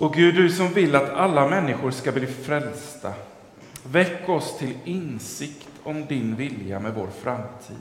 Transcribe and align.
Och 0.00 0.14
Gud, 0.14 0.34
du 0.34 0.50
som 0.50 0.72
vill 0.72 0.96
att 0.96 1.10
alla 1.10 1.48
människor 1.48 1.90
ska 1.90 2.12
bli 2.12 2.26
frälsta, 2.26 3.12
väck 3.84 4.28
oss 4.28 4.58
till 4.58 4.74
insikt 4.84 5.68
om 5.82 6.06
din 6.06 6.36
vilja 6.36 6.80
med 6.80 6.94
vår 6.94 7.08
framtid, 7.22 7.76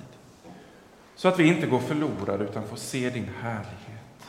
så 1.16 1.28
att 1.28 1.40
vi 1.40 1.48
inte 1.48 1.68
går 1.68 1.80
förlorade 1.80 2.44
utan 2.44 2.68
får 2.68 2.76
se 2.78 3.10
din 3.10 3.30
härlighet. 3.42 4.28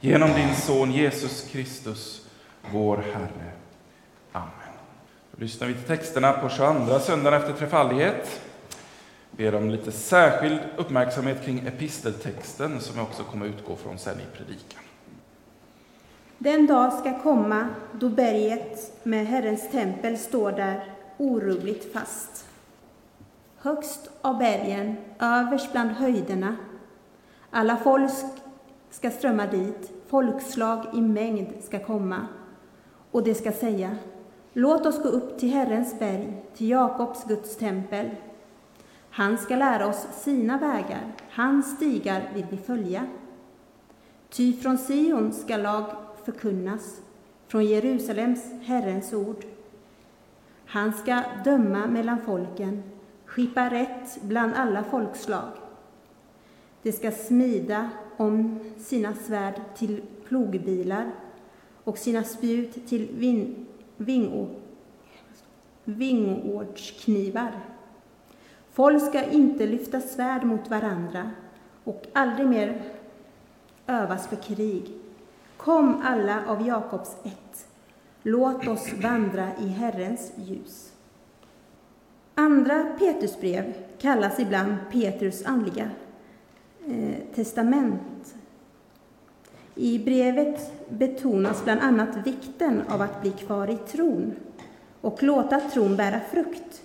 Genom 0.00 0.30
din 0.32 0.54
son 0.54 0.92
Jesus 0.92 1.48
Kristus, 1.50 2.26
vår 2.72 2.96
Herre. 2.96 3.52
Amen. 4.32 4.50
Då 5.32 5.42
lyssnar 5.42 5.68
vi 5.68 5.74
till 5.74 5.82
texterna 5.82 6.32
på 6.32 6.48
22 6.48 6.98
söndagen 6.98 7.42
efter 7.42 7.52
trefaldighet. 7.52 8.40
Ber 9.30 9.54
om 9.54 9.70
lite 9.70 9.92
särskild 9.92 10.60
uppmärksamhet 10.76 11.44
kring 11.44 11.66
episteltexten 11.66 12.80
som 12.80 12.96
jag 12.96 13.06
också 13.06 13.22
kommer 13.22 13.46
utgå 13.46 13.76
från 13.76 13.98
sen 13.98 14.20
i 14.20 14.36
predikan. 14.36 14.82
Den 16.42 16.66
dag 16.66 16.92
ska 16.92 17.18
komma 17.18 17.68
då 17.92 18.08
berget 18.08 19.04
med 19.04 19.26
Herrens 19.26 19.70
tempel 19.70 20.18
står 20.18 20.52
där 20.52 20.92
orubbligt 21.16 21.92
fast. 21.92 22.46
Högst 23.56 24.10
av 24.20 24.38
bergen, 24.38 24.96
överst 25.18 25.72
bland 25.72 25.90
höjderna. 25.90 26.56
Alla 27.50 27.76
folk 27.76 28.10
ska 28.90 29.10
strömma 29.10 29.46
dit, 29.46 29.92
folkslag 30.08 30.86
i 30.94 31.00
mängd 31.00 31.48
ska 31.62 31.78
komma. 31.78 32.26
Och 33.10 33.22
det 33.22 33.34
ska 33.34 33.52
säga, 33.52 33.96
låt 34.52 34.86
oss 34.86 35.02
gå 35.02 35.08
upp 35.08 35.38
till 35.38 35.50
Herrens 35.50 35.98
berg, 35.98 36.42
till 36.54 36.68
Jakobs 36.68 37.24
Guds 37.24 37.56
tempel. 37.56 38.10
Han 39.10 39.38
ska 39.38 39.56
lära 39.56 39.86
oss 39.86 40.06
sina 40.12 40.58
vägar, 40.58 41.12
hans 41.30 41.76
stigar 41.76 42.30
vill 42.34 42.46
vi 42.50 42.56
följa. 42.56 43.06
Ty 44.30 44.52
från 44.52 44.78
Sion 44.78 45.32
ska 45.32 45.56
lag 45.56 45.84
förkunnas, 46.32 47.00
från 47.48 47.64
Jerusalems 47.64 48.44
Herrens 48.62 49.12
ord. 49.12 49.44
Han 50.66 50.92
ska 50.92 51.22
döma 51.44 51.86
mellan 51.86 52.18
folken, 52.26 52.82
skipa 53.24 53.70
rätt 53.70 54.22
bland 54.22 54.54
alla 54.54 54.84
folkslag. 54.84 55.48
De 56.82 56.92
ska 56.92 57.10
smida 57.10 57.90
om 58.16 58.58
sina 58.78 59.14
svärd 59.14 59.60
till 59.76 60.02
plogbilar 60.28 61.10
och 61.84 61.98
sina 61.98 62.24
spjut 62.24 62.88
till 62.88 63.08
vin, 63.14 63.66
vingo, 63.96 64.48
vingårdsknivar. 65.84 67.52
Folk 68.72 69.02
ska 69.02 69.24
inte 69.24 69.66
lyfta 69.66 70.00
svärd 70.00 70.44
mot 70.44 70.70
varandra 70.70 71.30
och 71.84 72.06
aldrig 72.12 72.48
mer 72.48 72.82
övas 73.86 74.28
för 74.28 74.36
krig. 74.36 74.99
Kom 75.64 76.02
alla 76.02 76.46
av 76.46 76.66
Jakobs 76.66 77.16
ett, 77.24 77.66
låt 78.22 78.68
oss 78.68 78.92
vandra 79.02 79.48
i 79.60 79.66
Herrens 79.66 80.32
ljus. 80.36 80.92
Andra 82.34 82.86
Petrusbrev 82.98 83.74
kallas 83.98 84.38
ibland 84.38 84.74
Petrus 84.92 85.46
andliga 85.46 85.90
eh, 86.86 87.14
testament. 87.34 88.34
I 89.74 89.98
brevet 89.98 90.72
betonas 90.88 91.64
bland 91.64 91.80
annat 91.80 92.26
vikten 92.26 92.82
av 92.88 93.02
att 93.02 93.22
bli 93.22 93.30
kvar 93.30 93.70
i 93.70 93.76
tron 93.76 94.34
och 95.00 95.22
låta 95.22 95.60
tron 95.60 95.96
bära 95.96 96.20
frukt. 96.32 96.82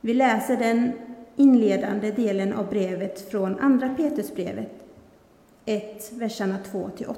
Vi 0.00 0.14
läser 0.14 0.56
den 0.56 0.92
inledande 1.36 2.10
delen 2.10 2.52
av 2.52 2.68
brevet 2.68 3.30
från 3.30 3.58
Andra 3.58 3.88
Petrusbrevet 3.88 4.83
1, 5.64 6.12
verserna 6.12 6.58
2-8. 6.72 7.16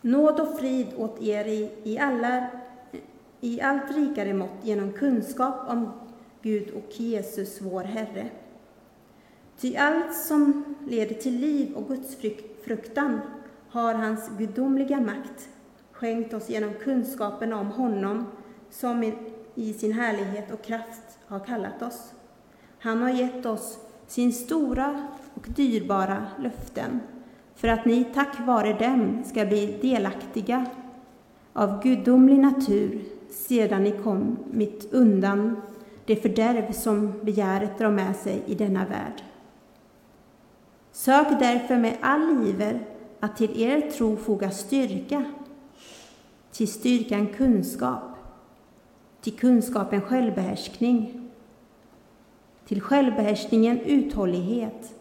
Nåd 0.00 0.40
och 0.40 0.58
frid 0.58 0.86
åt 0.96 1.22
er 1.22 1.44
i, 1.44 1.70
i, 1.82 1.98
alla, 1.98 2.46
i 3.40 3.60
allt 3.60 3.90
rikare 3.96 4.34
mått 4.34 4.58
genom 4.62 4.92
kunskap 4.92 5.70
om 5.70 5.90
Gud 6.42 6.70
och 6.70 7.00
Jesus, 7.00 7.60
vår 7.60 7.82
Herre. 7.82 8.30
Ty 9.60 9.76
allt 9.76 10.14
som 10.14 10.64
leder 10.88 11.14
till 11.14 11.40
liv 11.40 11.74
och 11.74 11.88
Guds 11.88 12.16
fruktan 12.64 13.20
har 13.68 13.94
hans 13.94 14.30
gudomliga 14.38 15.00
makt 15.00 15.48
skänkt 15.92 16.34
oss 16.34 16.48
genom 16.48 16.74
kunskapen 16.74 17.52
om 17.52 17.66
honom 17.66 18.26
som 18.70 19.12
i 19.54 19.72
sin 19.72 19.92
härlighet 19.92 20.52
och 20.52 20.62
kraft 20.62 21.18
har 21.26 21.40
kallat 21.40 21.82
oss. 21.82 22.12
Han 22.78 23.02
har 23.02 23.10
gett 23.10 23.46
oss 23.46 23.78
sin 24.06 24.32
stora 24.32 25.08
och 25.44 25.52
dyrbara 25.52 26.26
löften 26.38 27.00
för 27.54 27.68
att 27.68 27.84
ni 27.84 28.04
tack 28.04 28.40
vare 28.46 28.72
dem 28.72 29.22
ska 29.24 29.46
bli 29.46 29.78
delaktiga 29.82 30.66
av 31.52 31.82
gudomlig 31.82 32.38
natur 32.38 33.04
sedan 33.30 33.82
ni 33.82 33.92
kommit 33.92 34.88
undan 34.92 35.56
det 36.04 36.16
fördärv 36.16 36.72
som 36.72 37.12
begäret 37.22 37.78
drar 37.78 37.90
med 37.90 38.16
sig 38.16 38.42
i 38.46 38.54
denna 38.54 38.84
värld. 38.86 39.22
Sök 40.92 41.26
därför 41.40 41.76
med 41.76 41.96
all 42.00 42.48
iver 42.48 42.80
att 43.20 43.36
till 43.36 43.62
er 43.62 43.90
tro 43.90 44.16
foga 44.16 44.50
styrka, 44.50 45.24
till 46.52 46.68
styrkan 46.68 47.26
kunskap, 47.26 48.02
till 49.20 49.32
kunskapen 49.32 50.00
självbehärskning, 50.00 51.30
till 52.66 52.80
självbehärskningen 52.80 53.80
uthållighet, 53.80 54.93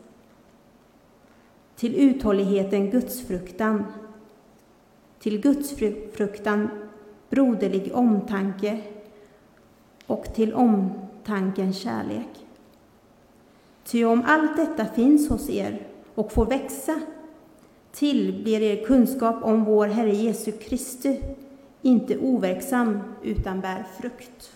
till 1.83 1.95
uthålligheten 1.95 2.89
gudsfruktan, 2.89 3.83
till 5.19 5.41
gudsfruktan 5.41 6.69
broderlig 7.29 7.91
omtanke 7.95 8.81
och 10.05 10.35
till 10.35 10.53
omtanken 10.53 11.73
kärlek. 11.73 12.45
Ty 13.83 14.05
om 14.05 14.23
allt 14.25 14.57
detta 14.57 14.85
finns 14.85 15.29
hos 15.29 15.49
er 15.49 15.87
och 16.15 16.31
får 16.31 16.45
växa 16.45 16.99
till 17.91 18.43
blir 18.43 18.61
er 18.61 18.85
kunskap 18.85 19.43
om 19.43 19.63
vår 19.63 19.87
Herre 19.87 20.15
Jesu 20.15 20.51
Kristi 20.51 21.21
inte 21.81 22.17
overksam 22.17 22.99
utan 23.23 23.61
bär 23.61 23.85
frukt. 23.99 24.51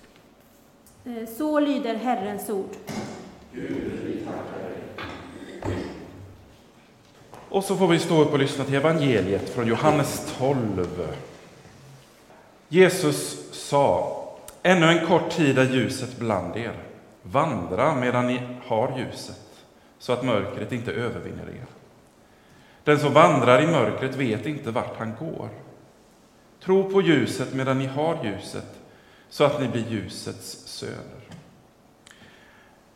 Eh, 1.06 1.30
så 1.38 1.60
lyder 1.60 1.96
Herrens 1.96 2.50
ord. 2.50 2.76
Gud, 3.54 3.78
vi 4.06 4.18
tackar 4.18 4.70
dig. 4.70 4.77
Och 7.50 7.64
så 7.64 7.78
får 7.78 7.88
vi 7.88 8.00
stå 8.00 8.22
upp 8.22 8.32
och 8.32 8.40
lyssna 8.40 8.66
till 8.66 8.76
evangeliet 8.76 9.50
från 9.50 9.68
Johannes 9.68 10.34
12. 10.38 11.08
Jesus 12.68 13.50
sa, 13.52 14.24
ännu 14.64 14.86
en 14.86 15.08
kort 15.08 15.30
tid 15.30 15.58
är 15.58 15.70
ljuset 15.70 16.18
bland 16.18 16.58
er. 16.58 16.74
Vandra 17.22 17.96
medan 17.96 18.28
ni 18.28 18.42
har 18.66 18.98
ljuset, 18.98 19.42
så 20.00 20.14
att 20.14 20.26
mörkret 20.26 20.72
inte 20.72 20.92
övervinner 20.92 21.50
er. 21.50 21.66
Den 22.84 23.00
som 23.00 23.14
vandrar 23.14 23.62
i 23.62 23.68
mörkret 23.68 24.16
vet 24.16 24.46
inte 24.46 24.72
vart 24.72 24.98
han 24.98 25.14
går. 25.20 25.50
Tro 26.64 26.92
på 26.92 27.02
ljuset 27.02 27.54
medan 27.54 27.80
ni 27.80 27.86
har 27.86 28.18
ljuset, 28.24 28.80
så 29.30 29.44
att 29.44 29.62
ni 29.62 29.68
blir 29.68 29.88
ljusets 29.90 30.52
söner. 30.66 31.28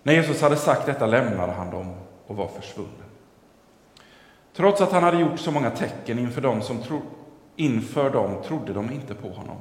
När 0.04 0.14
Jesus 0.14 0.42
hade 0.42 0.56
sagt 0.56 0.86
detta 0.86 1.06
lämnade 1.06 1.52
han 1.52 1.72
dem 1.72 1.96
och 2.28 2.36
var 2.36 2.48
försvunnen. 2.48 3.01
Trots 4.56 4.82
att 4.82 4.92
han 4.92 5.04
hade 5.04 5.20
gjort 5.20 5.40
så 5.40 5.52
många 5.52 5.70
tecken 5.70 6.20
inför 6.20 6.42
dem 6.42 6.62
som 6.62 6.84
tro, 6.84 7.02
inför 7.56 8.10
dem 8.10 8.44
trodde 8.44 8.74
de 8.74 8.92
inte 8.92 9.16
på 9.16 9.30
honom. 9.30 9.58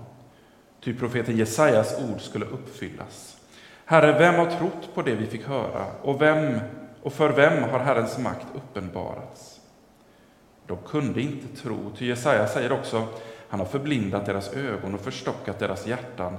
Ty 0.80 0.94
profeten 0.94 1.36
Jesajas 1.36 1.98
ord 2.10 2.20
skulle 2.20 2.44
uppfyllas. 2.44 3.36
Herre, 3.84 4.18
vem 4.18 4.34
har 4.34 4.46
trott 4.46 4.94
på 4.94 5.02
det 5.02 5.14
vi 5.14 5.26
fick 5.26 5.46
höra 5.46 5.86
och, 6.02 6.22
vem, 6.22 6.58
och 7.02 7.12
för 7.12 7.30
vem 7.30 7.62
har 7.62 7.78
Herrens 7.78 8.18
makt 8.18 8.46
uppenbarats? 8.54 9.60
De 10.66 10.78
kunde 10.86 11.20
inte 11.20 11.62
tro, 11.62 11.76
ty 11.98 12.06
Jesaja 12.06 12.46
säger 12.46 12.72
också 12.72 13.06
han 13.48 13.60
har 13.60 13.66
förblindat 13.66 14.26
deras 14.26 14.52
ögon 14.52 14.94
och 14.94 15.00
förstockat 15.00 15.58
deras 15.58 15.86
hjärtan 15.86 16.36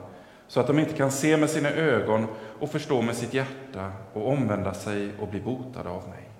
så 0.47 0.59
att 0.59 0.67
de 0.67 0.79
inte 0.79 0.93
kan 0.93 1.11
se 1.11 1.37
med 1.37 1.49
sina 1.49 1.69
ögon 1.69 2.27
och 2.59 2.71
förstå 2.71 3.01
med 3.01 3.15
sitt 3.15 3.33
hjärta 3.33 3.91
och 4.13 4.29
omvända 4.29 4.73
sig 4.73 5.11
och 5.19 5.27
bli 5.27 5.39
botade 5.39 5.89
av 5.89 6.09
mig. 6.09 6.30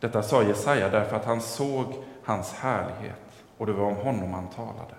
Detta 0.00 0.22
sa 0.22 0.42
Jesaja 0.42 0.88
därför 0.88 1.16
att 1.16 1.24
han 1.24 1.40
såg 1.40 2.04
hans 2.24 2.52
härlighet 2.52 3.44
och 3.58 3.66
det 3.66 3.72
var 3.72 3.86
om 3.86 3.96
honom 3.96 4.34
han 4.34 4.48
talade. 4.48 4.94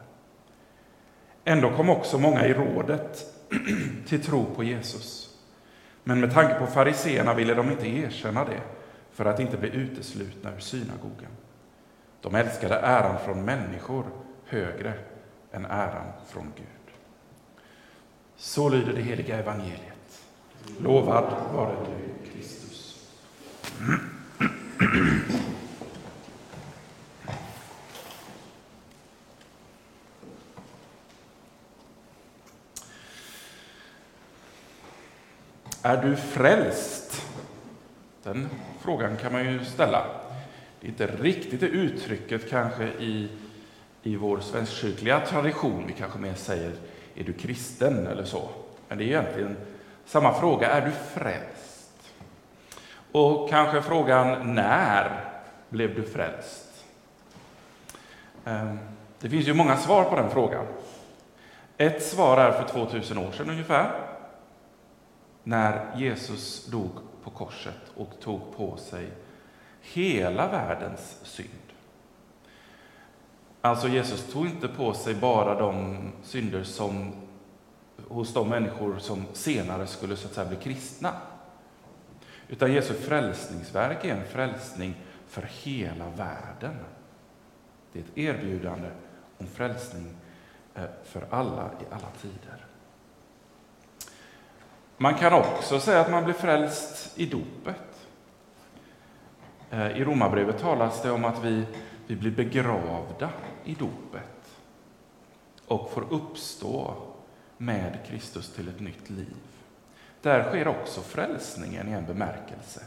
Ändå 1.45 1.71
kom 1.71 1.89
också 1.89 2.17
många 2.17 2.45
i 2.45 2.53
rådet 2.53 3.25
till 4.07 4.23
tro 4.23 4.45
på 4.55 4.63
Jesus. 4.63 5.37
Men 6.03 6.19
med 6.19 6.33
tanke 6.33 6.53
på 6.53 6.67
fariseerna 6.67 7.33
ville 7.33 7.53
de 7.53 7.71
inte 7.71 7.87
erkänna 7.87 8.45
det 8.45 8.61
för 9.11 9.25
att 9.25 9.39
inte 9.39 9.57
bli 9.57 9.69
uteslutna 9.69 10.55
ur 10.55 10.59
synagogan. 10.59 11.31
De 12.21 12.35
älskade 12.35 12.75
äran 12.75 13.19
från 13.25 13.45
människor 13.45 14.05
högre 14.45 14.93
än 15.51 15.65
äran 15.65 16.11
från 16.27 16.53
Gud. 16.55 16.93
Så 18.35 18.69
lyder 18.69 18.93
det 18.93 19.01
heliga 19.01 19.39
evangeliet. 19.39 20.23
Lovad 20.79 21.33
vare 21.53 21.75
du, 21.85 22.29
Kristus. 22.31 23.09
Är 35.81 36.01
du 36.01 36.15
frälst? 36.15 37.25
Den 38.23 38.49
frågan 38.81 39.17
kan 39.17 39.31
man 39.31 39.45
ju 39.45 39.65
ställa. 39.65 40.05
Det 40.79 40.87
är 40.87 40.89
inte 40.89 41.07
riktigt 41.07 41.59
det 41.59 41.67
uttrycket 41.67 42.49
kanske 42.49 42.83
i, 42.83 43.29
i 44.03 44.15
vår 44.15 44.39
svenskkyrkliga 44.39 45.19
tradition. 45.19 45.83
Vi 45.87 45.93
kanske 45.93 46.19
mer 46.19 46.33
säger 46.33 46.71
är 47.15 47.23
du 47.23 47.33
kristen 47.33 48.07
eller 48.07 48.25
så. 48.25 48.49
Men 48.87 48.97
det 48.97 49.03
är 49.03 49.07
egentligen 49.07 49.57
samma 50.05 50.39
fråga. 50.39 50.69
Är 50.69 50.85
du 50.85 50.91
frälst? 51.21 51.56
Och 53.11 53.49
kanske 53.49 53.81
frågan, 53.81 54.55
när 54.55 55.25
blev 55.69 55.95
du 55.95 56.03
frälst? 56.03 56.85
Ehm, 58.45 58.79
det 59.19 59.29
finns 59.29 59.47
ju 59.47 59.53
många 59.53 59.77
svar 59.77 60.03
på 60.03 60.15
den 60.15 60.29
frågan. 60.29 60.65
Ett 61.77 62.03
svar 62.03 62.37
är 62.37 62.51
för 62.51 62.67
2000 62.67 63.17
år 63.17 63.31
sedan 63.31 63.49
ungefär, 63.49 63.91
när 65.43 65.97
Jesus 65.97 66.65
dog 66.65 66.91
på 67.23 67.29
korset 67.29 67.91
och 67.95 68.09
tog 68.21 68.57
på 68.57 68.77
sig 68.77 69.07
hela 69.81 70.47
världens 70.47 71.17
synd. 71.23 71.49
Alltså 73.61 73.87
Jesus 73.87 74.31
tog 74.31 74.45
inte 74.45 74.67
på 74.67 74.93
sig 74.93 75.15
bara 75.15 75.59
de 75.59 75.97
synder 76.23 76.63
som 76.63 77.11
hos 78.07 78.33
de 78.33 78.49
människor 78.49 78.99
som 78.99 79.25
senare 79.33 79.87
skulle 79.87 80.15
så 80.15 80.27
att 80.27 80.33
säga 80.33 80.47
bli 80.47 80.57
kristna. 80.57 81.13
Utan 82.49 82.73
Jesu 82.73 82.93
frälsningsverk 82.93 84.05
är 84.05 84.15
en 84.15 84.25
frälsning 84.25 84.95
för 85.27 85.41
hela 85.41 86.09
världen. 86.09 86.75
Det 87.91 87.99
är 87.99 88.03
ett 88.03 88.17
erbjudande 88.17 88.89
om 89.37 89.47
frälsning 89.47 90.15
eh, 90.75 90.83
för 91.03 91.27
alla 91.29 91.69
i 91.81 91.93
alla 91.93 92.09
tider. 92.21 92.65
Man 94.97 95.15
kan 95.15 95.33
också 95.33 95.79
säga 95.79 96.01
att 96.01 96.11
man 96.11 96.23
blir 96.23 96.33
frälst 96.33 97.19
i 97.19 97.25
dopet. 97.25 98.07
Eh, 99.69 99.97
I 99.97 100.03
Romarbrevet 100.03 100.59
talas 100.59 101.01
det 101.01 101.11
om 101.11 101.25
att 101.25 101.43
vi, 101.43 101.65
vi 102.07 102.15
blir 102.15 102.31
begravda 102.31 103.29
i 103.63 103.73
dopet 103.73 104.59
och 105.67 105.91
får 105.91 106.13
uppstå 106.13 106.93
med 107.57 107.97
Kristus 108.07 108.53
till 108.53 108.67
ett 108.67 108.79
nytt 108.79 109.09
liv. 109.09 109.35
Där 110.21 110.49
sker 110.49 110.67
också 110.67 111.01
frälsningen 111.01 111.89
i 111.89 111.91
en 111.91 112.05
bemärkelse. 112.05 112.81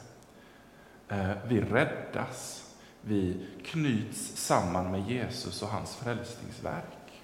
Eh, 1.09 1.31
vi 1.49 1.61
räddas, 1.61 2.71
vi 3.01 3.47
knyts 3.65 4.37
samman 4.37 4.91
med 4.91 5.11
Jesus 5.11 5.63
och 5.63 5.69
hans 5.69 5.97
frälsningsverk. 5.97 7.23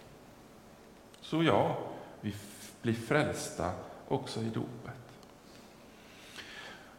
Så 1.21 1.43
ja, 1.43 1.77
vi 2.21 2.35
blir 2.83 2.95
frälsta 2.95 3.71
också 4.09 4.41
i 4.41 4.49
dopet. 4.49 4.95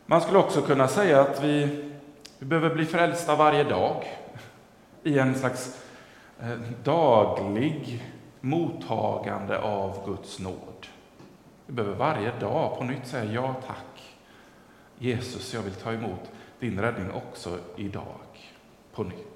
Man 0.05 0.21
skulle 0.21 0.39
också 0.39 0.61
kunna 0.61 0.87
säga 0.87 1.21
att 1.21 1.43
vi, 1.43 1.65
vi 2.39 2.45
behöver 2.45 2.75
bli 2.75 2.85
frälsta 2.85 3.35
varje 3.35 3.63
dag 3.63 4.03
i 5.03 5.19
en 5.19 5.35
slags 5.35 5.85
eh, 6.39 6.57
daglig 6.83 8.05
mottagande 8.41 9.59
av 9.59 10.05
Guds 10.05 10.39
nåd. 10.39 10.87
Vi 11.67 11.73
behöver 11.73 11.95
varje 11.95 12.31
dag 12.39 12.77
på 12.77 12.83
nytt 12.83 13.07
säga 13.07 13.31
ja 13.31 13.55
tack. 13.67 14.17
Jesus, 14.99 15.53
jag 15.53 15.61
vill 15.61 15.73
ta 15.73 15.93
emot 15.93 16.31
din 16.59 16.79
räddning 16.79 17.11
också 17.11 17.59
idag, 17.75 18.55
på 18.93 19.03
nytt. 19.03 19.27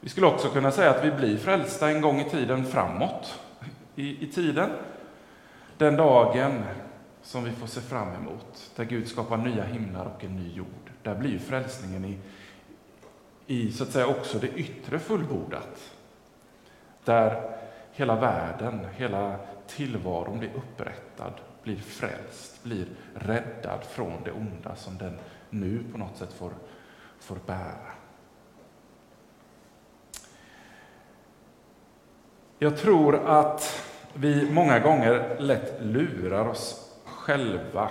Vi 0.00 0.08
skulle 0.08 0.26
också 0.26 0.48
kunna 0.48 0.70
säga 0.70 0.90
att 0.90 1.04
vi 1.04 1.10
blir 1.10 1.38
frälsta 1.38 1.90
en 1.90 2.00
gång 2.00 2.20
i 2.20 2.30
tiden 2.30 2.66
framåt 2.66 3.40
i, 3.96 4.24
i 4.24 4.32
tiden. 4.32 4.70
Den 5.78 5.96
dagen 5.96 6.62
som 7.22 7.44
vi 7.44 7.50
får 7.50 7.66
se 7.66 7.80
fram 7.80 8.14
emot, 8.14 8.70
där 8.76 8.84
Gud 8.84 9.08
skapar 9.08 9.36
nya 9.36 9.64
himlar 9.64 10.04
och 10.04 10.24
en 10.24 10.36
ny 10.36 10.52
jord. 10.52 10.90
Där 11.02 11.14
blir 11.14 11.38
frälsningen 11.38 12.04
i, 12.04 12.18
i 13.46 13.72
så 13.72 13.84
att 13.84 13.90
säga 13.90 14.06
också 14.06 14.38
det 14.38 14.48
yttre 14.48 14.98
fullbordat. 14.98 15.92
Där 17.04 17.51
hela 17.92 18.16
världen, 18.16 18.86
hela 18.96 19.36
tillvaron 19.66 20.38
blir 20.38 20.50
upprättad, 20.54 21.32
blir 21.62 21.76
frälst, 21.76 22.62
blir 22.62 22.86
räddad 23.14 23.84
från 23.84 24.22
det 24.24 24.32
onda 24.32 24.76
som 24.76 24.98
den 24.98 25.18
nu 25.50 25.84
på 25.92 25.98
något 25.98 26.16
sätt 26.16 26.32
får, 26.32 26.52
får 27.18 27.36
bära. 27.46 27.92
Jag 32.58 32.78
tror 32.78 33.14
att 33.26 33.86
vi 34.14 34.50
många 34.50 34.78
gånger 34.78 35.36
lätt 35.40 35.82
lurar 35.82 36.48
oss 36.48 36.92
själva 37.04 37.90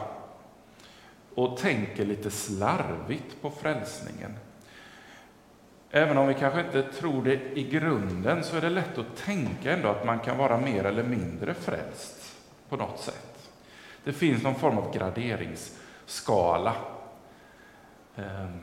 och 1.35 1.57
tänker 1.57 2.05
lite 2.05 2.31
slarvigt 2.31 3.41
på 3.41 3.49
frälsningen. 3.49 4.31
Även 5.91 6.17
om 6.17 6.27
vi 6.27 6.33
kanske 6.33 6.59
inte 6.59 6.83
tror 6.83 7.23
det 7.23 7.39
i 7.59 7.63
grunden 7.63 8.43
så 8.43 8.57
är 8.57 8.61
det 8.61 8.69
lätt 8.69 8.97
att 8.97 9.15
tänka 9.15 9.71
ändå 9.71 9.89
att 9.89 10.05
man 10.05 10.19
kan 10.19 10.37
vara 10.37 10.57
mer 10.57 10.83
eller 10.83 11.03
mindre 11.03 11.53
frälst 11.53 12.35
på 12.69 12.77
något 12.77 12.99
sätt. 12.99 13.49
Det 14.03 14.13
finns 14.13 14.43
någon 14.43 14.55
form 14.55 14.77
av 14.77 14.93
graderingsskala. 14.93 16.75
Ehm, 18.15 18.59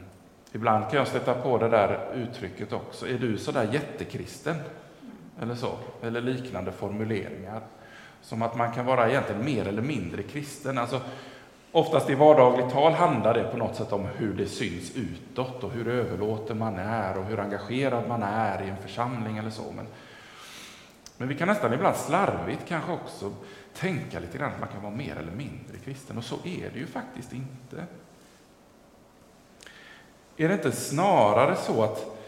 ibland 0.52 0.84
kan 0.90 0.98
jag 0.98 1.08
stöta 1.08 1.34
på 1.34 1.58
det 1.58 1.68
där 1.68 2.12
uttrycket 2.14 2.72
också. 2.72 3.08
Är 3.08 3.18
du 3.18 3.38
sådär 3.38 3.68
jättekristen? 3.72 4.56
Eller 5.40 5.54
så, 5.54 5.78
eller 6.02 6.20
liknande 6.20 6.72
formuleringar. 6.72 7.60
Som 8.22 8.42
att 8.42 8.56
man 8.56 8.72
kan 8.72 8.86
vara 8.86 9.10
egentligen 9.10 9.44
mer 9.44 9.68
eller 9.68 9.82
mindre 9.82 10.22
kristen. 10.22 10.78
Alltså, 10.78 11.00
oftast 11.72 12.10
i 12.10 12.14
vardagligt 12.14 12.70
tal 12.70 12.92
handlar 12.92 13.34
det 13.34 13.44
på 13.44 13.56
något 13.56 13.76
sätt 13.76 13.92
om 13.92 14.06
hur 14.16 14.34
det 14.34 14.46
syns 14.46 14.96
utåt 14.96 15.64
och 15.64 15.70
hur 15.70 15.88
överlåten 15.88 16.58
man 16.58 16.78
är 16.78 17.18
och 17.18 17.24
hur 17.24 17.40
engagerad 17.40 18.08
man 18.08 18.22
är 18.22 18.62
i 18.62 18.68
en 18.68 18.76
församling 18.76 19.38
eller 19.38 19.50
så. 19.50 19.72
Men, 19.76 19.86
men 21.16 21.28
vi 21.28 21.34
kan 21.34 21.48
nästan 21.48 21.72
ibland 21.72 21.96
slarvigt 21.96 22.68
kanske 22.68 22.92
också 22.92 23.32
tänka 23.74 24.20
lite 24.20 24.38
grann 24.38 24.52
att 24.52 24.60
man 24.60 24.68
kan 24.68 24.82
vara 24.82 24.94
mer 24.94 25.16
eller 25.16 25.32
mindre 25.32 25.78
kristen 25.84 26.18
och 26.18 26.24
så 26.24 26.34
är 26.34 26.70
det 26.72 26.78
ju 26.78 26.86
faktiskt 26.86 27.32
inte. 27.32 27.84
Är 30.36 30.48
det 30.48 30.54
inte 30.54 30.72
snarare 30.72 31.56
så 31.56 31.82
att 31.82 32.18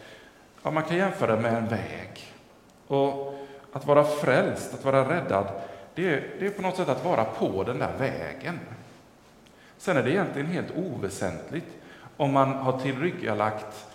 ja, 0.63 0.71
man 0.71 0.83
kan 0.83 0.97
jämföra 0.97 1.35
med 1.39 1.53
en 1.53 1.67
väg? 1.67 2.33
Och 2.87 3.33
att 3.73 3.85
vara 3.85 4.03
frälst, 4.03 4.73
att 4.73 4.85
vara 4.85 5.15
räddad, 5.15 5.47
det 5.95 6.09
är, 6.09 6.27
det 6.39 6.45
är 6.45 6.49
på 6.49 6.61
något 6.61 6.75
sätt 6.75 6.89
att 6.89 7.05
vara 7.05 7.23
på 7.23 7.63
den 7.63 7.79
där 7.79 7.97
vägen. 7.97 8.59
Sen 9.81 9.97
är 9.97 10.03
det 10.03 10.11
egentligen 10.11 10.47
helt 10.47 10.71
oväsentligt 10.75 11.77
om 12.17 12.33
man 12.33 12.49
har 12.49 12.79
tillryggalagt 12.79 13.85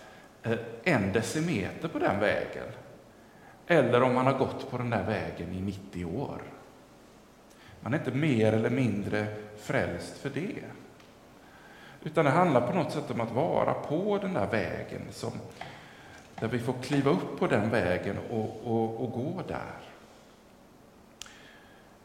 eh, 0.43 0.59
en 0.85 1.13
decimeter 1.13 1.89
på 1.89 1.99
den 1.99 2.21
vägen, 2.21 2.67
eller 3.67 4.03
om 4.03 4.15
man 4.15 4.27
har 4.27 4.39
gått 4.39 4.71
på 4.71 4.79
den 4.79 4.91
där 4.91 5.05
vägen 5.05 5.53
i 5.53 5.61
90 5.61 6.05
år. 6.05 6.43
Man 7.81 7.95
är 7.95 7.99
inte 7.99 8.11
mer 8.11 8.53
eller 8.53 8.71
mindre 8.71 9.27
frälst 9.59 10.19
för 10.19 10.31
det. 10.31 10.63
Utan 12.03 12.25
det 12.25 12.31
handlar 12.31 12.61
på 12.61 12.75
något 12.75 12.93
sätt 12.93 13.11
om 13.11 13.21
att 13.21 13.33
vara 13.33 13.75
på 13.75 14.19
den 14.19 14.35
där 14.35 14.47
vägen, 14.47 15.03
som, 15.11 15.33
där 16.41 16.49
vi 16.49 16.59
får 16.59 16.75
kliva 16.83 17.11
upp 17.11 17.39
på 17.39 17.47
den 17.47 17.71
vägen 17.71 18.17
och, 18.31 18.61
och, 18.65 19.05
och 19.05 19.13
gå 19.13 19.43
där 19.49 19.87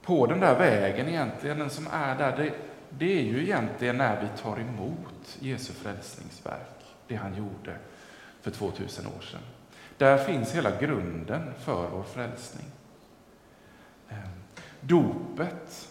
på 0.02 0.26
den 0.26 0.40
där 0.40 0.60
vägen 0.60 1.08
egentligen, 1.08 1.60
den 1.60 1.70
som 1.70 1.88
är 1.92 2.16
där, 2.16 2.38
det, 2.38 2.52
det 2.98 3.20
är 3.20 3.24
ju 3.24 3.44
egentligen 3.44 3.98
när 3.98 4.22
vi 4.22 4.42
tar 4.42 4.60
emot 4.60 5.38
Jesu 5.40 5.74
frälsningsverk, 5.74 6.86
det 7.08 7.16
han 7.16 7.36
gjorde 7.36 7.78
för 8.42 8.52
2000 8.52 9.08
år 9.08 9.22
sedan. 9.22 9.42
Där 9.98 10.18
finns 10.18 10.56
hela 10.56 10.80
grunden 10.80 11.54
för 11.60 11.90
vår 11.90 12.04
frälsning. 12.04 12.66
Ehm, 14.10 14.18
dopet 14.82 15.90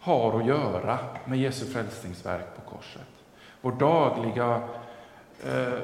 har 0.00 0.40
att 0.40 0.46
göra 0.46 0.98
med 1.24 1.38
Jesu 1.38 1.66
frälsningsverk 1.66 2.46
på 2.56 2.70
korset. 2.76 3.08
Vår 3.60 3.72
dagliga 3.72 4.68
eh, 5.44 5.78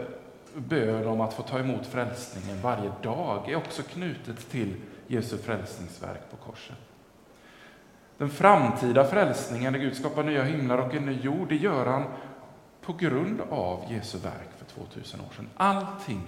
bön 0.55 1.07
om 1.07 1.21
att 1.21 1.35
få 1.35 1.43
ta 1.43 1.59
emot 1.59 1.87
frälsningen 1.87 2.61
varje 2.63 2.93
dag 3.03 3.51
är 3.51 3.57
också 3.57 3.83
knutet 3.83 4.51
till 4.51 4.77
Jesu 5.07 5.39
frälsningsverk 5.39 6.31
på 6.31 6.37
korset. 6.37 6.77
Den 8.19 8.31
framtida 8.31 9.05
frälsningen, 9.05 9.73
när 9.73 9.81
Gud 9.81 9.97
skapar 9.97 10.23
nya 10.23 10.45
himlar 10.45 10.79
och 10.79 10.95
en 10.95 11.07
ny 11.07 11.21
jord, 11.21 11.49
det 11.49 11.57
gör 11.57 11.87
han 11.87 12.05
på 12.81 12.93
grund 12.93 13.41
av 13.41 13.85
Jesu 13.93 14.19
verk 14.19 14.49
för 14.59 14.65
2000 14.65 15.21
år 15.21 15.35
sedan. 15.37 15.49
Allting 15.57 16.23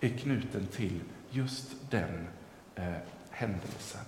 är 0.00 0.08
knuten 0.08 0.66
till 0.66 1.00
just 1.30 1.90
den 1.90 2.28
eh, 2.74 2.84
händelsen. 3.30 4.00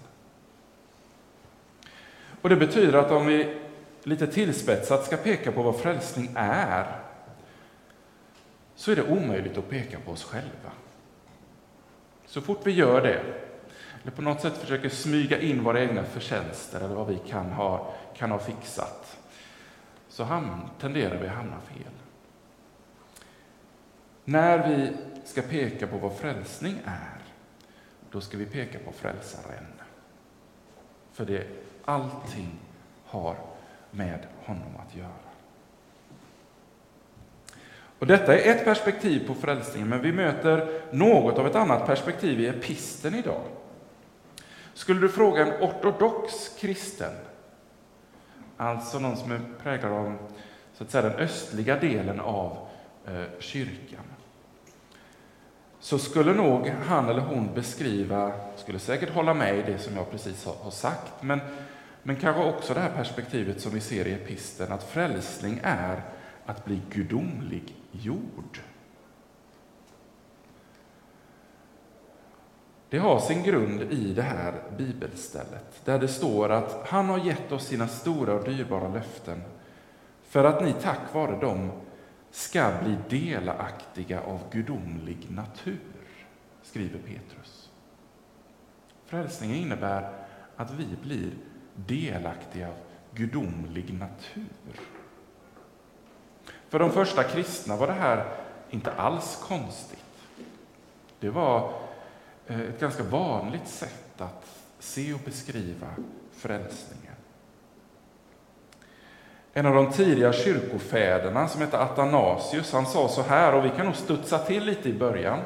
Och 2.43 2.49
Det 2.49 2.57
betyder 2.57 2.99
att 2.99 3.11
om 3.11 3.27
vi 3.27 3.59
lite 4.03 4.27
tillspetsat 4.27 5.05
ska 5.05 5.17
peka 5.17 5.53
på 5.53 5.63
vad 5.63 5.81
frälsning 5.81 6.31
är, 6.35 7.01
så 8.75 8.91
är 8.91 8.97
det 8.97 9.03
omöjligt 9.03 9.59
att 9.59 9.71
peka 9.71 9.99
på 10.05 10.11
oss 10.13 10.25
själva. 10.25 10.71
Så 12.27 12.41
fort 12.41 12.61
vi 12.65 12.73
gör 12.73 13.03
det 13.03 13.48
eller 14.09 14.17
på 14.17 14.23
något 14.23 14.41
sätt 14.41 14.57
försöker 14.57 14.88
smyga 14.88 15.41
in 15.41 15.65
våra 15.65 15.81
egna 15.81 16.05
förtjänster 16.05 16.81
eller 16.81 16.95
vad 16.95 17.07
vi 17.07 17.19
kan 17.29 17.47
ha, 17.50 17.95
kan 18.17 18.31
ha 18.31 18.38
fixat, 18.38 19.19
så 20.09 20.25
ham- 20.25 20.69
tenderar 20.81 21.21
vi 21.21 21.29
att 21.29 21.35
hamna 21.35 21.61
fel. 21.61 21.93
När 24.25 24.69
vi 24.69 24.93
ska 25.25 25.43
peka 25.43 25.87
på 25.87 25.99
vad 25.99 26.17
frälsning 26.17 26.79
är, 26.85 27.23
då 28.11 28.21
ska 28.21 28.38
vi 28.38 28.47
peka 28.47 28.79
på 28.79 28.93
frälsaren. 28.93 29.67
För 31.12 31.25
det 31.25 31.47
allting 31.85 32.59
har 33.05 33.37
med 33.91 34.27
honom 34.45 34.77
att 34.87 34.97
göra. 34.97 35.29
Och 37.99 38.07
detta 38.07 38.38
är 38.38 38.50
ett 38.55 38.65
perspektiv 38.65 39.27
på 39.27 39.35
frälsningen, 39.35 39.88
men 39.88 40.03
vi 40.03 40.12
möter 40.12 40.83
något 40.91 41.38
av 41.38 41.47
ett 41.47 41.57
annat 41.57 41.87
perspektiv 41.87 42.41
i 42.41 42.47
episten 42.47 43.15
idag. 43.15 43.43
Skulle 44.79 45.01
du 45.01 45.09
fråga 45.09 45.47
en 45.47 45.63
ortodox 45.63 46.49
kristen, 46.59 47.13
alltså 48.57 48.99
någon 48.99 49.17
som 49.17 49.33
är 49.33 49.41
präglad 49.63 49.93
av 49.93 50.17
så 50.75 50.85
att 50.85 50.91
säga, 50.91 51.09
den 51.09 51.19
östliga 51.19 51.77
delen 51.77 52.21
av 52.21 52.69
eh, 53.07 53.23
kyrkan, 53.39 54.05
så 55.81 55.99
skulle 55.99 56.35
nog 56.35 56.69
han 56.69 57.09
eller 57.09 57.21
hon 57.21 57.55
beskriva, 57.55 58.33
skulle 58.57 58.79
säkert 58.79 59.15
hålla 59.15 59.35
med 59.35 59.59
i 59.59 59.63
det 59.63 59.79
som 59.79 59.97
jag 59.97 60.11
precis 60.11 60.47
har 60.63 60.71
sagt, 60.71 61.23
men, 61.23 61.41
men 62.03 62.17
kanske 62.17 62.45
också 62.45 62.75
det 62.75 62.81
här 62.81 62.97
perspektivet 62.97 63.61
som 63.61 63.73
vi 63.73 63.81
ser 63.81 64.07
i 64.07 64.13
episten, 64.13 64.73
att 64.73 64.85
frälsning 64.85 65.61
är 65.63 66.03
att 66.47 66.65
bli 66.65 66.81
gudomlig 66.91 67.77
Det 72.90 72.99
har 72.99 73.21
sin 73.21 73.42
grund 73.42 73.83
i 73.83 74.12
det 74.14 74.23
här 74.23 74.62
bibelstället, 74.78 75.85
där 75.85 75.99
det 75.99 76.09
står 76.09 76.49
att 76.49 76.87
han 76.88 77.09
har 77.09 77.18
gett 77.18 77.52
oss 77.52 77.66
sina 77.66 77.88
stora 77.88 78.35
och 78.35 78.45
dyrbara 78.45 78.88
löften 78.88 79.42
för 80.23 80.45
att 80.45 80.64
ni 80.64 80.73
tack 80.73 81.14
vare 81.14 81.40
dem 81.40 81.71
ska 82.30 82.73
bli 82.83 83.21
delaktiga 83.21 84.21
av 84.21 84.40
gudomlig 84.50 85.26
natur, 85.30 85.78
skriver 86.62 86.99
Petrus. 86.99 87.71
Frälsningen 89.07 89.57
innebär 89.57 90.12
att 90.57 90.71
vi 90.71 90.87
blir 91.02 91.30
delaktiga 91.75 92.68
av 92.68 92.75
gudomlig 93.14 93.95
natur. 93.95 94.80
För 96.68 96.78
de 96.78 96.90
första 96.90 97.23
kristna 97.23 97.76
var 97.76 97.87
det 97.87 97.92
här 97.92 98.25
inte 98.71 98.92
alls 98.92 99.45
konstigt. 99.49 100.04
Det 101.21 101.30
var 101.30 101.73
Eh, 102.49 102.61
ett 102.61 102.81
ganska 102.81 103.02
vanligt 103.02 103.69
sätt 103.69 104.21
att 104.21 104.47
se 104.78 105.14
och 105.14 105.21
beskriva 105.25 105.87
frälsningen. 106.33 107.14
En 109.52 109.67
av 109.67 109.75
de 109.75 109.93
tidiga 109.93 110.33
kyrkofäderna 110.33 111.49
som 111.49 111.61
hette 111.61 111.78
Athanasius, 111.78 112.73
han 112.73 112.87
sa 112.87 113.09
så 113.09 113.23
här, 113.23 113.55
och 113.55 113.64
vi 113.64 113.71
kan 113.71 113.87
nog 113.87 113.97
studsa 113.97 114.38
till 114.38 114.64
lite 114.64 114.88
i 114.88 114.95
början, 114.95 115.38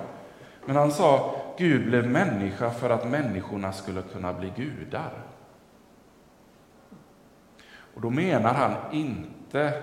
men 0.67 0.77
han 0.77 0.93
sa 0.93 1.35
Gud 1.59 1.87
blev 1.87 2.11
människa 2.11 2.71
för 2.71 2.91
att 2.91 3.11
människorna 3.11 3.73
skulle 3.73 4.03
kunna 4.03 4.33
bli 4.33 4.53
gudar. 4.57 5.13
Och 7.95 8.01
då 8.01 8.11
menar 8.11 8.55
han 8.55 8.75
inte 8.93 9.83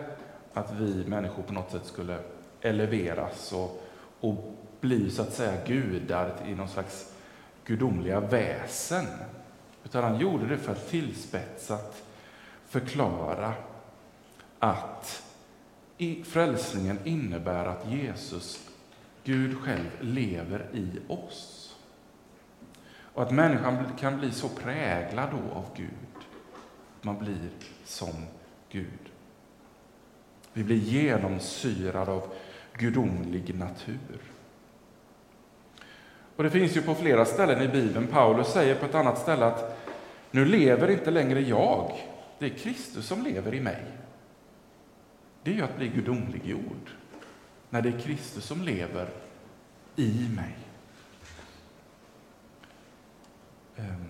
att 0.54 0.72
vi 0.74 1.06
människor 1.08 1.44
på 1.44 1.54
något 1.54 1.72
sätt 1.72 1.86
skulle 1.86 2.18
eleveras 2.62 3.54
och, 3.54 3.84
och 4.20 4.56
blir 4.82 5.10
så 5.10 5.22
att 5.22 5.34
säga 5.34 5.66
gudar 5.66 6.36
i 6.46 6.56
någon 6.56 6.70
slags 6.70 7.14
gudomliga 7.66 8.20
väsen. 8.20 9.06
Utan 9.84 10.04
han 10.04 10.20
gjorde 10.20 10.48
det 10.48 10.58
för 10.58 10.72
att 10.72 10.90
tillspetsat 10.90 12.04
förklara 12.68 13.54
att 14.60 15.24
frälsningen 16.26 17.00
innebär 17.04 17.66
att 17.66 17.92
Jesus, 17.92 18.70
Gud 19.24 19.58
själv, 19.58 19.90
lever 20.00 20.66
i 20.74 21.00
oss. 21.08 21.76
Och 23.14 23.24
att 23.24 23.32
människan 23.32 23.86
kan 24.00 24.20
bli 24.20 24.32
så 24.32 24.50
präglad 24.50 25.30
då 25.32 25.54
av 25.54 25.66
Gud. 25.76 25.90
Man 27.02 27.20
blir 27.20 27.50
som 27.86 28.26
Gud. 28.70 29.10
Vi 30.54 30.64
blir 30.64 30.78
genomsyrade 30.78 32.12
av 32.12 32.34
gudomlig 32.78 33.56
natur. 33.56 34.29
Och 36.40 36.44
Det 36.44 36.52
finns 36.52 36.78
ju 36.78 36.82
på 36.82 36.96
flera 36.96 37.26
ställen 37.26 37.62
i 37.62 37.68
Bibeln. 37.68 38.08
Paulus 38.08 38.48
säger 38.48 38.76
på 38.76 38.86
ett 38.86 38.96
annat 38.96 39.18
ställe 39.18 39.46
att 39.46 39.78
nu 40.32 40.46
lever 40.46 40.90
inte 40.90 41.12
längre 41.12 41.42
jag, 41.42 41.92
det 42.38 42.46
är 42.46 42.50
Kristus 42.50 43.08
som 43.08 43.24
lever 43.24 43.54
i 43.54 43.60
mig. 43.60 43.84
Det 45.44 45.52
är 45.52 45.56
ju 45.56 45.62
att 45.62 45.78
bli 45.78 45.88
gudomliggjord, 45.88 46.90
när 47.70 47.82
det 47.82 47.90
är 47.90 48.00
Kristus 48.00 48.46
som 48.46 48.62
lever 48.62 49.10
i 49.96 50.30
mig. 50.36 50.58
Ehm, 53.76 54.06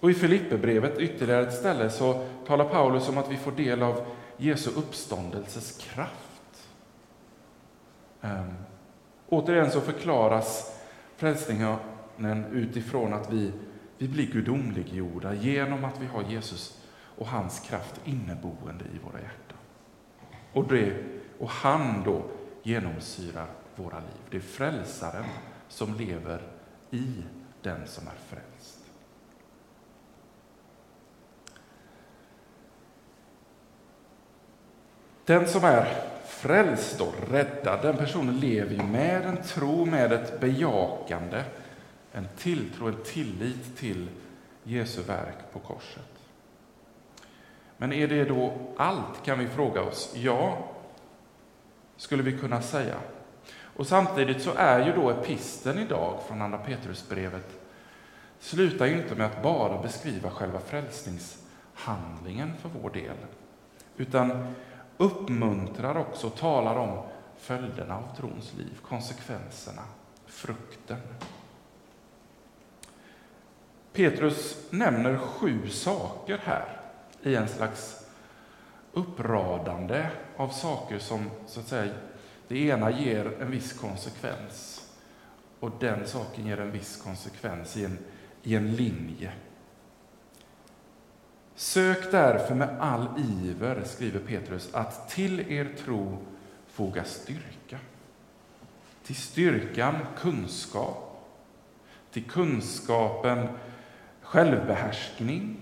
och 0.00 0.10
I 0.10 0.14
Filipperbrevet, 0.14 0.98
ytterligare 0.98 1.46
ett 1.46 1.54
ställe, 1.54 1.90
så 1.90 2.26
talar 2.46 2.64
Paulus 2.64 3.08
om 3.08 3.18
att 3.18 3.30
vi 3.30 3.36
får 3.36 3.52
del 3.52 3.82
av 3.82 4.06
Jesu 4.36 4.70
uppståndelses 4.76 5.78
kraft. 5.78 6.68
Ehm, 8.20 8.54
återigen 9.28 9.70
så 9.70 9.80
förklaras 9.80 10.76
frälsningen 11.20 12.44
utifrån 12.52 13.12
att 13.12 13.32
vi, 13.32 13.52
vi 13.98 14.08
blir 14.08 14.32
gudomliggjorda 14.32 15.34
genom 15.34 15.84
att 15.84 16.00
vi 16.00 16.06
har 16.06 16.22
Jesus 16.22 16.82
och 17.16 17.26
hans 17.26 17.60
kraft 17.60 18.00
inneboende 18.04 18.84
i 18.84 18.98
våra 19.04 19.20
hjärtan. 19.20 19.58
Och, 20.52 20.68
det, 20.68 21.04
och 21.38 21.48
han 21.48 22.02
då 22.04 22.22
genomsyrar 22.62 23.46
våra 23.76 23.98
liv. 23.98 24.20
Det 24.30 24.36
är 24.36 24.40
frälsaren 24.40 25.24
som 25.68 25.94
lever 25.94 26.42
i 26.90 27.22
den 27.62 27.86
som 27.86 28.06
är 28.06 28.36
frälst. 28.36 28.78
Den 35.24 35.48
som 35.48 35.64
är 35.64 36.10
frälst 36.30 37.00
och 37.00 37.14
räddad, 37.30 37.82
den 37.82 37.96
personen 37.96 38.40
lever 38.40 38.74
ju 38.74 38.82
med 38.82 39.26
en 39.26 39.42
tro, 39.42 39.84
med 39.84 40.12
ett 40.12 40.40
bejakande, 40.40 41.42
en 42.12 42.28
tilltro, 42.36 42.88
en 42.88 42.96
tillit 43.04 43.76
till 43.78 44.08
Jesu 44.62 45.02
verk 45.02 45.52
på 45.52 45.58
korset. 45.58 46.02
Men 47.76 47.92
är 47.92 48.08
det 48.08 48.24
då 48.24 48.52
allt, 48.76 49.24
kan 49.24 49.38
vi 49.38 49.48
fråga 49.48 49.82
oss. 49.82 50.12
Ja, 50.16 50.58
skulle 51.96 52.22
vi 52.22 52.38
kunna 52.38 52.62
säga. 52.62 52.96
Och 53.76 53.86
samtidigt 53.86 54.42
så 54.42 54.50
är 54.56 54.86
ju 54.86 54.92
då 54.92 55.10
episten 55.10 55.78
idag 55.78 56.20
från 56.28 56.42
Andra 56.42 56.58
Petrusbrevet 56.58 57.60
slutar 58.38 58.86
ju 58.86 58.96
inte 58.96 59.14
med 59.14 59.26
att 59.26 59.42
bara 59.42 59.82
beskriva 59.82 60.30
själva 60.30 60.60
frälsningshandlingen 60.60 62.52
för 62.62 62.68
vår 62.68 62.90
del, 62.90 63.16
utan 63.96 64.54
uppmuntrar 65.00 65.96
också 65.96 66.26
och 66.26 66.36
talar 66.36 66.76
om 66.76 67.02
följderna 67.36 67.96
av 67.96 68.16
trons 68.16 68.54
liv, 68.58 68.78
konsekvenserna, 68.82 69.82
frukten. 70.26 71.00
Petrus 73.92 74.66
nämner 74.70 75.16
sju 75.16 75.68
saker 75.68 76.40
här 76.44 76.80
i 77.22 77.34
en 77.34 77.48
slags 77.48 78.06
uppradande 78.92 80.10
av 80.36 80.48
saker 80.48 80.98
som 80.98 81.30
så 81.46 81.60
att 81.60 81.66
säga, 81.66 81.92
det 82.48 82.58
ena 82.58 82.90
ger 82.90 83.42
en 83.42 83.50
viss 83.50 83.72
konsekvens 83.72 84.86
och 85.60 85.70
den 85.80 86.06
saken 86.06 86.46
ger 86.46 86.60
en 86.60 86.72
viss 86.72 87.02
konsekvens 87.02 87.76
i 87.76 87.84
en, 87.84 87.98
i 88.42 88.54
en 88.54 88.76
linje. 88.76 89.32
Sök 91.60 92.10
därför 92.10 92.54
med 92.54 92.76
all 92.80 93.08
iver, 93.18 93.82
skriver 93.84 94.20
Petrus, 94.20 94.74
att 94.74 95.08
till 95.08 95.52
er 95.52 95.68
tro 95.78 96.18
foga 96.66 97.04
styrka. 97.04 97.78
Till 99.04 99.16
styrkan 99.16 99.94
kunskap, 100.16 101.26
till 102.10 102.24
kunskapen 102.24 103.48
självbehärskning, 104.20 105.56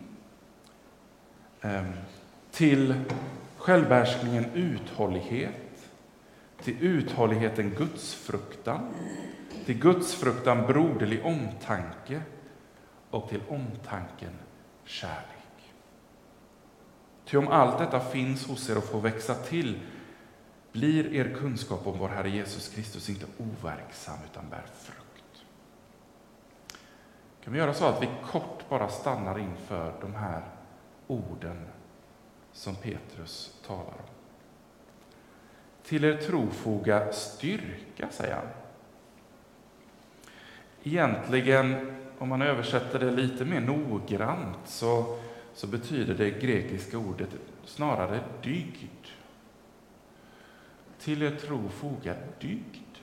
ehm, 1.61 1.93
till 2.50 2.95
självbehärskningen 3.57 4.45
uthållighet, 4.55 5.90
till 6.62 6.76
uthålligheten 6.81 7.71
gudsfruktan, 7.71 8.95
till 9.67 9.78
gudsfruktan 9.78 10.67
broderlig 10.67 11.25
omtanke. 11.25 12.23
Och 13.11 13.28
till 13.28 13.40
omtanken 13.49 14.33
kärlek. 14.85 15.38
Ty 17.28 17.37
om 17.37 17.49
allt 17.49 17.78
detta 17.78 18.00
finns 18.00 18.47
hos 18.47 18.70
er 18.70 18.78
och 18.78 18.85
får 18.85 19.00
växa 19.00 19.35
till 19.35 19.80
blir 20.73 21.14
er 21.14 21.35
kunskap 21.35 21.87
om 21.87 21.99
vår 21.99 22.08
Herre 22.08 22.30
Jesus 22.30 22.68
Kristus 22.68 23.08
inte 23.08 23.26
overksam 23.38 24.18
utan 24.32 24.49
bär 24.50 24.66
frukt. 24.75 25.44
Kan 27.44 27.52
vi 27.52 27.58
göra 27.58 27.75
så 27.75 27.85
att 27.85 28.02
vi 28.02 28.08
kort 28.25 28.68
bara 28.68 28.88
stannar 28.88 29.38
inför 29.38 29.92
de 30.00 30.14
här 30.14 30.42
orden 31.06 31.66
som 32.52 32.75
Petrus 32.75 33.56
talar 33.66 33.82
om. 33.82 34.08
till 35.82 36.04
er 36.04 36.16
trofoga 36.16 37.12
styrka, 37.12 38.08
säger 38.11 38.35
han. 38.35 38.47
Egentligen, 40.82 41.92
om 42.18 42.28
man 42.28 42.42
översätter 42.42 42.99
det 42.99 43.11
lite 43.11 43.44
mer 43.44 43.61
noggrant, 43.61 44.58
så, 44.64 45.18
så 45.59 45.67
betyder 45.67 46.15
det 46.15 46.31
grekiska 46.31 46.99
ordet 46.99 47.29
snarare 47.65 48.21
dygd. 48.43 49.07
Till 50.99 51.23
er 51.23 51.37
tro 51.37 51.69
foga 51.69 52.15
dygd. 52.41 52.99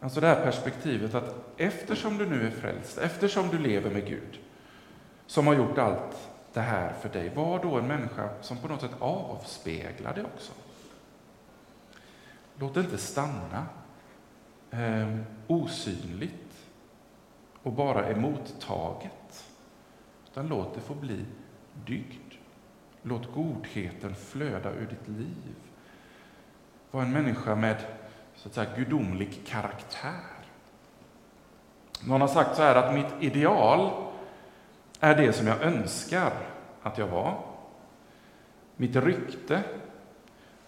Alltså 0.00 0.20
det 0.20 0.26
här 0.26 0.44
perspektivet 0.44 1.14
att 1.14 1.34
eftersom 1.56 2.18
du 2.18 2.28
nu 2.28 2.46
är 2.46 2.50
frälst, 2.50 2.98
eftersom 2.98 3.48
du 3.48 3.58
lever 3.58 3.90
med 3.90 4.06
Gud, 4.06 4.38
som 5.26 5.46
har 5.46 5.54
gjort 5.54 5.78
allt 5.78 6.28
det 6.52 6.60
här 6.60 6.92
för 6.92 7.08
dig, 7.08 7.34
var 7.34 7.62
då 7.62 7.76
en 7.76 7.86
människa 7.86 8.28
som 8.40 8.56
på 8.56 8.68
något 8.68 8.80
sätt 8.80 8.96
avspeglar 8.98 10.14
det 10.14 10.24
också. 10.24 10.52
Låt 12.58 12.74
det 12.74 12.80
inte 12.80 12.98
stanna 12.98 13.66
eh, 14.70 15.16
osynligt 15.46 16.68
och 17.62 17.72
bara 17.72 18.06
emottaget, 18.06 19.51
utan 20.32 20.48
låt 20.48 20.74
det 20.74 20.80
få 20.80 20.94
bli 20.94 21.24
dygd. 21.86 22.34
Låt 23.02 23.34
godheten 23.34 24.14
flöda 24.14 24.70
ur 24.70 24.86
ditt 24.86 25.08
liv. 25.08 25.54
Var 26.90 27.02
en 27.02 27.12
människa 27.12 27.54
med 27.54 27.76
så 28.34 28.48
att 28.48 28.54
säga, 28.54 28.76
gudomlig 28.76 29.46
karaktär. 29.46 30.42
Någon 32.06 32.20
har 32.20 32.28
sagt 32.28 32.56
så 32.56 32.62
här 32.62 32.74
att 32.74 32.94
mitt 32.94 33.32
ideal 33.32 33.90
är 35.00 35.16
det 35.16 35.32
som 35.32 35.46
jag 35.46 35.62
önskar 35.62 36.32
att 36.82 36.98
jag 36.98 37.06
var. 37.06 37.44
Mitt 38.76 38.96
rykte, 38.96 39.62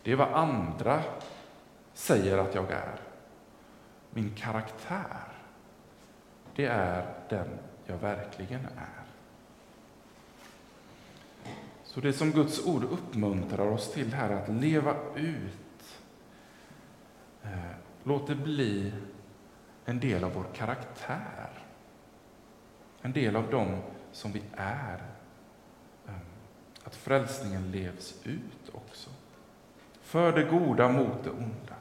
det 0.02 0.12
är 0.12 0.16
vad 0.16 0.32
andra 0.32 1.02
säger 1.92 2.38
att 2.38 2.54
jag 2.54 2.70
är. 2.70 3.00
Min 4.10 4.34
karaktär, 4.34 5.32
det 6.54 6.66
är 6.66 7.06
den 7.28 7.58
jag 7.86 7.96
verkligen 7.96 8.64
är. 8.64 9.03
Så 11.94 12.00
det 12.00 12.12
som 12.12 12.30
Guds 12.30 12.66
ord 12.66 12.84
uppmuntrar 12.84 13.66
oss 13.66 13.92
till 13.92 14.14
här, 14.14 14.30
att 14.30 14.48
leva 14.48 14.96
ut 15.16 16.02
eh, 17.42 17.50
låt 18.04 18.26
det 18.26 18.34
bli 18.34 18.92
en 19.84 20.00
del 20.00 20.24
av 20.24 20.34
vår 20.34 20.46
karaktär. 20.54 21.50
En 23.02 23.12
del 23.12 23.36
av 23.36 23.50
dem 23.50 23.78
som 24.12 24.32
vi 24.32 24.42
är. 24.56 25.02
Ehm, 26.08 26.14
att 26.84 26.96
frälsningen 26.96 27.70
levs 27.70 28.14
ut 28.24 28.70
också. 28.72 29.10
För 30.00 30.32
det 30.32 30.44
goda 30.44 30.88
mot 30.88 31.24
det 31.24 31.30
onda. 31.30 31.76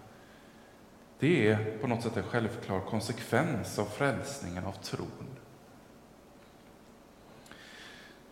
Det 1.19 1.47
är 1.47 1.77
på 1.81 1.87
något 1.87 2.03
sätt 2.03 2.17
en 2.17 2.23
självklar 2.23 2.79
konsekvens 2.79 3.79
av 3.79 3.85
frälsningen, 3.85 4.65
av 4.65 4.73
tron. 4.73 5.37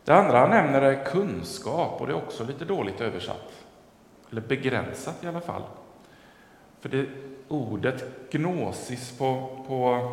Det 0.03 0.11
andra 0.11 0.39
han 0.39 0.49
nämner 0.49 0.81
är 0.81 1.05
kunskap 1.05 2.01
och 2.01 2.07
det 2.07 2.13
är 2.13 2.17
också 2.17 2.43
lite 2.43 2.65
dåligt 2.65 3.01
översatt. 3.01 3.51
Eller 4.31 4.41
begränsat 4.41 5.23
i 5.23 5.27
alla 5.27 5.41
fall. 5.41 5.63
För 6.79 6.89
det 6.89 7.05
ordet 7.47 8.31
gnosis 8.31 9.17
på, 9.17 9.57
på, 9.67 10.09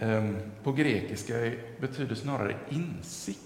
um, 0.00 0.36
på 0.62 0.72
grekiska 0.72 1.34
betyder 1.80 2.14
snarare 2.14 2.56
insikt. 2.68 3.40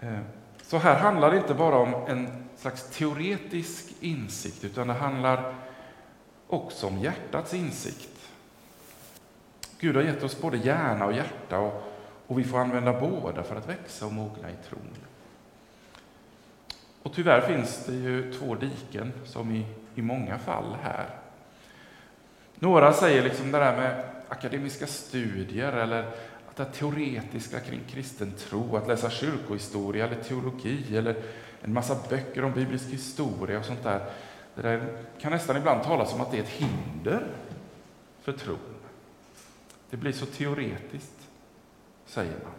Ehm, 0.00 0.24
så 0.62 0.78
här 0.78 0.98
handlar 0.98 1.30
det 1.30 1.36
inte 1.36 1.54
bara 1.54 1.76
om 1.76 1.94
en 1.94 2.48
slags 2.56 2.90
teoretisk 2.90 3.94
insikt, 4.00 4.64
utan 4.64 4.86
det 4.86 4.94
handlar 4.94 5.54
också 6.46 6.86
om 6.86 6.98
hjärtats 6.98 7.54
insikt. 7.54 8.17
Gud 9.80 9.96
har 9.96 10.02
gett 10.02 10.22
oss 10.22 10.40
både 10.40 10.56
hjärna 10.56 11.04
och 11.04 11.12
hjärta 11.12 11.58
och, 11.58 11.82
och 12.26 12.38
vi 12.38 12.44
får 12.44 12.58
använda 12.58 13.00
båda 13.00 13.42
för 13.42 13.56
att 13.56 13.68
växa 13.68 14.06
och 14.06 14.12
mogna 14.12 14.50
i 14.50 14.56
tron. 14.68 14.90
Och 17.02 17.14
tyvärr 17.14 17.40
finns 17.40 17.86
det 17.86 17.94
ju 17.94 18.32
två 18.32 18.54
diken, 18.54 19.12
som 19.24 19.50
i, 19.54 19.66
i 19.94 20.02
många 20.02 20.38
fall 20.38 20.76
här. 20.82 21.06
Några 22.54 22.92
säger 22.92 23.22
liksom 23.22 23.52
det 23.52 23.58
där 23.58 23.76
med 23.76 24.04
akademiska 24.28 24.86
studier 24.86 25.72
eller 25.72 26.02
att 26.48 26.56
det 26.56 26.64
teoretiska 26.64 27.60
kring 27.60 27.80
kristen 27.88 28.32
tro, 28.38 28.76
att 28.76 28.88
läsa 28.88 29.10
kyrkohistoria 29.10 30.06
eller 30.06 30.22
teologi 30.22 30.96
eller 30.96 31.16
en 31.62 31.72
massa 31.72 31.96
böcker 32.10 32.44
om 32.44 32.52
biblisk 32.52 32.86
historia 32.88 33.58
och 33.58 33.64
sånt 33.64 33.82
där. 33.82 34.04
Det 34.54 34.62
där 34.62 34.98
kan 35.20 35.32
nästan 35.32 35.56
ibland 35.56 35.82
talas 35.82 36.14
om 36.14 36.20
att 36.20 36.30
det 36.30 36.38
är 36.38 36.42
ett 36.42 36.48
hinder 36.48 37.26
för 38.22 38.32
tron. 38.32 38.77
Det 39.90 39.96
blir 39.96 40.12
så 40.12 40.26
teoretiskt, 40.26 41.28
säger 42.06 42.32
man. 42.44 42.52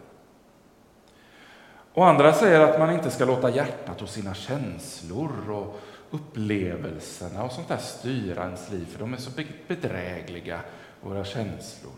Och 1.92 2.06
andra 2.06 2.32
säger 2.32 2.60
att 2.60 2.78
man 2.78 2.94
inte 2.94 3.10
ska 3.10 3.24
låta 3.24 3.50
hjärtat 3.50 4.02
och 4.02 4.08
sina 4.08 4.34
känslor 4.34 5.50
och 5.50 5.80
upplevelserna 6.10 7.42
och 7.42 7.52
sånt 7.52 7.68
där 7.68 7.76
styra 7.76 8.44
ens 8.44 8.70
liv, 8.70 8.86
för 8.86 8.98
de 8.98 9.12
är 9.12 9.16
så 9.16 9.30
bedrägliga, 9.66 10.60
våra 11.00 11.24
känslor. 11.24 11.92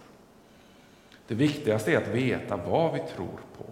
Det 1.27 1.35
viktigaste 1.35 1.93
är 1.93 1.97
att 1.97 2.09
veta 2.09 2.57
vad 2.57 2.93
vi 2.93 2.99
tror 2.99 3.41
på. 3.59 3.65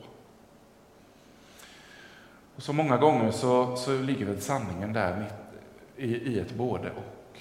Och 2.57 2.63
så 2.63 2.73
många 2.73 2.97
gånger 2.97 3.31
så, 3.31 3.77
så 3.77 3.99
ligger 3.99 4.27
väl 4.27 4.41
sanningen 4.41 4.93
där 4.93 5.17
mitt 5.21 5.51
i, 5.97 6.17
i 6.17 6.41
ett 6.41 6.55
både 6.55 6.91
och. 6.91 7.41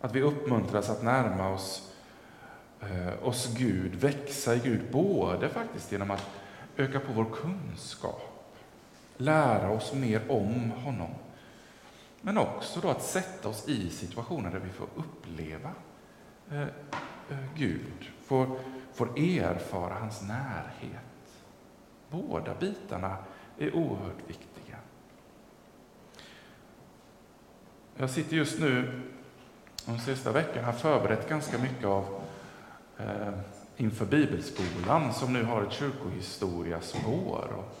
Att 0.00 0.14
vi 0.14 0.22
uppmuntras 0.22 0.90
att 0.90 1.02
närma 1.02 1.48
oss, 1.48 1.89
Eh, 2.80 3.28
oss 3.28 3.54
Gud, 3.58 3.94
växa 3.94 4.54
i 4.54 4.58
Gud, 4.58 4.80
både 4.92 5.48
faktiskt 5.48 5.92
genom 5.92 6.10
att 6.10 6.30
öka 6.76 7.00
på 7.00 7.12
vår 7.12 7.24
kunskap, 7.24 8.52
lära 9.16 9.70
oss 9.70 9.92
mer 9.94 10.30
om 10.30 10.70
honom. 10.70 11.10
Men 12.20 12.38
också 12.38 12.80
då 12.80 12.88
att 12.88 13.02
sätta 13.02 13.48
oss 13.48 13.68
i 13.68 13.90
situationer 13.90 14.50
där 14.50 14.58
vi 14.58 14.70
får 14.70 14.88
uppleva 14.96 15.70
eh, 16.50 16.62
eh 16.62 16.68
Gud, 17.56 18.10
får, 18.24 18.58
får 18.92 19.18
erfara 19.18 19.94
hans 19.94 20.22
närhet. 20.22 21.00
Båda 22.10 22.54
bitarna 22.54 23.16
är 23.58 23.74
oerhört 23.74 24.20
viktiga. 24.26 24.76
Jag 27.96 28.10
sitter 28.10 28.36
just 28.36 28.60
nu, 28.60 29.02
de 29.86 29.98
sista 29.98 30.32
veckorna, 30.32 30.72
förberett 30.72 31.28
ganska 31.28 31.58
mycket 31.58 31.84
av 31.84 32.20
eh, 33.06 33.32
inför 33.76 34.06
Bibelskolan 34.06 35.14
som 35.14 35.32
nu 35.32 35.44
har 35.44 35.62
ett 35.62 35.72
kyrkohistoriaspår. 35.72 37.54
Och 37.56 37.76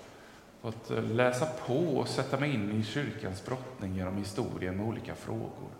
fått 0.60 0.90
eh, 0.90 1.02
läsa 1.02 1.46
på 1.46 1.76
och 1.76 2.08
sätta 2.08 2.40
mig 2.40 2.54
in 2.54 2.70
i 2.70 2.84
kyrkans 2.84 3.44
brottning 3.44 3.96
genom 3.96 4.16
historien 4.16 4.76
med 4.76 4.86
olika 4.86 5.14
frågor. 5.14 5.70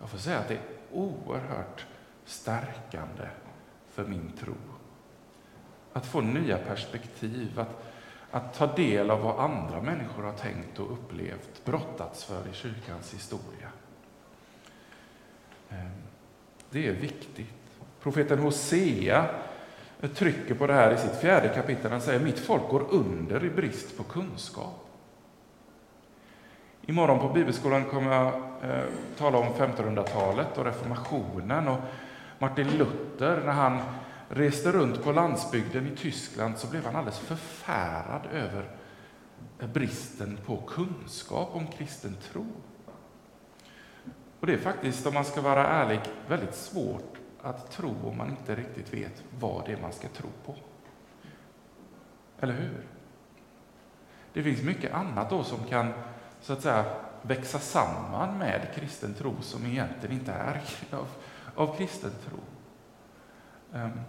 Jag 0.00 0.10
får 0.10 0.18
säga 0.18 0.38
att 0.38 0.48
det 0.48 0.54
är 0.54 0.60
oerhört 0.92 1.86
stärkande 2.24 3.28
för 3.90 4.04
min 4.04 4.32
tro. 4.32 4.54
Att 5.92 6.06
få 6.06 6.20
nya 6.20 6.58
perspektiv, 6.58 7.60
att, 7.60 7.84
att 8.30 8.54
ta 8.54 8.66
del 8.66 9.10
av 9.10 9.20
vad 9.20 9.40
andra 9.40 9.82
människor 9.82 10.22
har 10.22 10.32
tänkt 10.32 10.78
och 10.78 10.92
upplevt, 10.92 11.64
brottats 11.64 12.24
för 12.24 12.48
i 12.48 12.52
kyrkans 12.52 13.14
historia. 13.14 13.68
Eh, 15.70 15.90
det 16.70 16.88
är 16.88 16.92
viktigt. 16.92 17.61
Profeten 18.02 18.38
Hosea 18.38 19.26
trycker 20.14 20.54
på 20.54 20.66
det 20.66 20.72
här 20.72 20.94
i 20.94 20.96
sitt 20.96 21.20
fjärde 21.20 21.48
kapitel. 21.48 21.90
Han 21.90 22.00
säger 22.00 22.20
mitt 22.20 22.38
folk 22.38 22.68
går 22.68 22.86
under 22.90 23.44
i 23.44 23.50
brist 23.50 23.96
på 23.96 24.02
kunskap. 24.02 24.88
Imorgon 26.86 27.18
på 27.18 27.28
Bibelskolan 27.28 27.84
kommer 27.84 28.14
jag 28.14 28.26
eh, 28.62 28.84
tala 29.18 29.38
om 29.38 29.46
1500-talet 29.46 30.58
och 30.58 30.64
reformationen 30.64 31.68
och 31.68 31.78
Martin 32.38 32.70
Luther. 32.70 33.42
När 33.44 33.52
han 33.52 33.78
reste 34.28 34.72
runt 34.72 35.04
på 35.04 35.12
landsbygden 35.12 35.86
i 35.86 35.96
Tyskland 35.96 36.58
så 36.58 36.66
blev 36.66 36.84
han 36.84 36.96
alldeles 36.96 37.18
förfärad 37.18 38.22
över 38.32 38.70
bristen 39.72 40.38
på 40.46 40.56
kunskap 40.56 41.50
om 41.52 41.66
kristen 41.66 42.16
tro. 42.32 42.46
Och 44.40 44.46
det 44.46 44.52
är 44.52 44.58
faktiskt, 44.58 45.06
om 45.06 45.14
man 45.14 45.24
ska 45.24 45.40
vara 45.40 45.66
ärlig, 45.66 46.00
väldigt 46.28 46.54
svårt 46.54 47.11
att 47.42 47.70
tro 47.70 47.94
om 48.04 48.16
man 48.16 48.30
inte 48.30 48.54
riktigt 48.54 48.94
vet 48.94 49.22
vad 49.38 49.66
det 49.66 49.72
är 49.72 49.80
man 49.80 49.92
ska 49.92 50.08
tro 50.08 50.28
på. 50.46 50.56
Eller 52.40 52.54
hur? 52.54 52.86
Det 54.32 54.42
finns 54.42 54.62
mycket 54.62 54.92
annat 54.92 55.30
då 55.30 55.44
som 55.44 55.64
kan 55.64 55.92
så 56.40 56.52
att 56.52 56.62
säga 56.62 56.84
växa 57.22 57.58
samman 57.58 58.38
med 58.38 58.68
kristen 58.74 59.14
tro 59.14 59.34
som 59.40 59.66
egentligen 59.66 60.18
inte 60.18 60.32
är 60.32 60.62
av, 60.90 61.08
av 61.54 61.76
kristen 61.76 62.10
tro. 62.28 62.38
Um, 63.72 64.00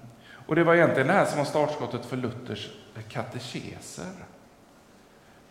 och 0.47 0.55
det 0.55 0.63
var 0.63 0.75
egentligen 0.75 1.07
det 1.07 1.13
här 1.13 1.25
som 1.25 1.37
var 1.37 1.45
startskottet 1.45 2.05
för 2.05 2.17
Luthers 2.17 2.71
katekeser. 3.09 4.11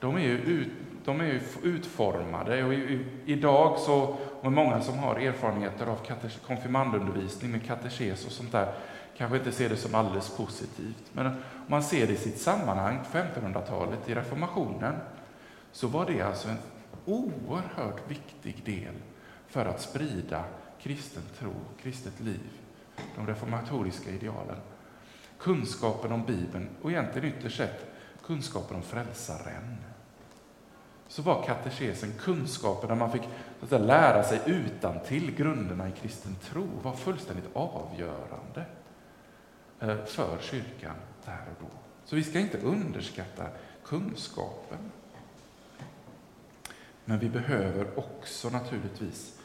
de 0.01 0.17
är 0.17 0.21
ju, 0.21 0.39
ut, 0.39 0.73
de 1.05 1.21
är 1.21 1.25
ju 1.25 1.41
utformade. 1.63 2.65
Och 2.65 2.75
i, 2.75 2.77
i, 2.77 3.07
idag 3.25 3.79
så, 3.79 4.17
och 4.41 4.53
många 4.53 4.81
som 4.81 4.99
har 4.99 5.17
erfarenheter 5.17 5.87
av 5.87 5.99
konfirmandundervisning 6.47 7.51
med 7.51 7.67
katekes 7.67 8.27
och 8.27 8.33
sånt 8.33 8.53
där, 8.53 8.75
kanske 9.17 9.39
inte 9.39 9.53
ser 9.53 9.69
det 9.69 9.77
som 9.77 9.95
alldeles 9.95 10.37
positivt. 10.37 11.05
Men 11.13 11.27
om 11.27 11.35
man 11.67 11.83
ser 11.83 12.07
det 12.07 12.13
i 12.13 12.17
sitt 12.17 12.39
sammanhang, 12.39 13.01
1500-talet, 13.13 14.09
i 14.09 14.15
reformationen, 14.15 14.95
så 15.73 15.89
var 15.89 16.07
det 16.07 16.23
alltså 16.23 16.49
en 16.49 16.59
oerhört 17.05 18.11
viktig 18.11 18.63
del 18.65 18.95
för 19.49 19.67
att 19.67 19.81
sprida 19.81 20.45
kristen 20.83 21.23
tro, 21.39 21.55
kristet 21.83 22.21
liv, 22.21 22.51
de 23.17 23.27
reformatoriska 23.27 24.11
idealen. 24.11 24.57
Kunskapen 25.39 26.13
om 26.13 26.25
Bibeln 26.25 26.69
och 26.83 26.91
egentligen 26.91 27.29
ytterst 27.29 27.57
sett 27.57 27.87
kunskapen 28.23 28.77
om 28.77 28.83
frälsaren. 28.83 29.77
Så 31.13 31.23
var 31.23 31.43
katekesen 31.43 32.13
kunskapen 32.19 32.89
där 32.89 32.97
man 32.97 33.13
fick 33.13 33.23
så 33.23 33.65
att 33.65 33.69
säga, 33.69 33.83
lära 33.85 34.23
sig 34.23 34.41
utan 34.47 35.01
till 35.01 35.35
grunderna 35.35 35.89
i 35.89 35.93
kristen 35.93 36.37
tro 36.43 36.69
var 36.83 36.93
fullständigt 36.93 37.45
avgörande 37.53 38.65
eh, 39.81 40.05
för 40.05 40.39
kyrkan 40.41 40.95
där 41.25 41.41
och 41.51 41.65
då. 41.67 41.67
Så 42.05 42.17
vi 42.17 42.25
ska 42.25 42.39
inte 42.39 42.59
underskatta 42.59 43.47
kunskapen. 43.85 44.79
Men 47.05 47.19
vi 47.19 47.29
behöver 47.29 47.99
också 47.99 48.51
naturligtvis 48.51 49.39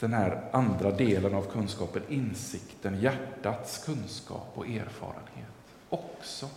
den 0.00 0.12
här 0.12 0.48
andra 0.52 0.90
delen 0.90 1.34
av 1.34 1.42
kunskapen, 1.42 2.02
insikten, 2.08 3.00
hjärtats 3.00 3.84
kunskap 3.84 4.52
och 4.54 4.66
erfarenhet 4.66 5.74
också. 5.88 6.48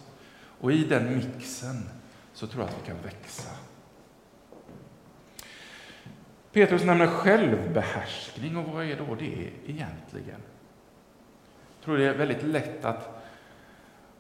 Och 0.60 0.72
i 0.72 0.86
den 0.86 1.16
mixen 1.16 1.90
så 2.34 2.48
tror 2.48 2.64
jag 2.64 2.70
att 2.70 2.82
vi 2.82 2.88
kan 2.88 3.02
växa. 3.02 3.52
Petrus 6.56 6.84
nämner 6.84 7.08
självbehärskning, 7.08 8.58
och 8.58 8.74
vad 8.74 8.86
är 8.86 8.98
då 8.98 9.16
det 9.16 9.50
egentligen? 9.66 10.42
Jag 11.76 11.86
tror 11.86 11.98
det 11.98 12.06
är 12.06 12.18
väldigt 12.18 12.44
lätt 12.44 12.86
att 12.86 13.24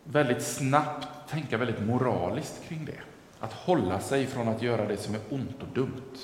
väldigt 0.03 0.41
snabbt 0.41 1.29
tänka 1.29 1.57
väldigt 1.57 1.85
moraliskt 1.85 2.63
kring 2.67 2.85
det. 2.85 2.99
Att 3.39 3.53
hålla 3.53 3.99
sig 3.99 4.25
från 4.27 4.47
att 4.47 4.61
göra 4.61 4.87
det 4.87 4.97
som 4.97 5.15
är 5.15 5.21
ont 5.29 5.61
och 5.61 5.67
dumt. 5.73 6.17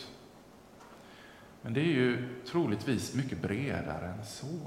Men 1.61 1.73
det 1.73 1.81
är 1.81 1.93
ju 1.93 2.29
troligtvis 2.51 3.15
mycket 3.15 3.41
bredare 3.41 4.07
än 4.07 4.25
så. 4.25 4.59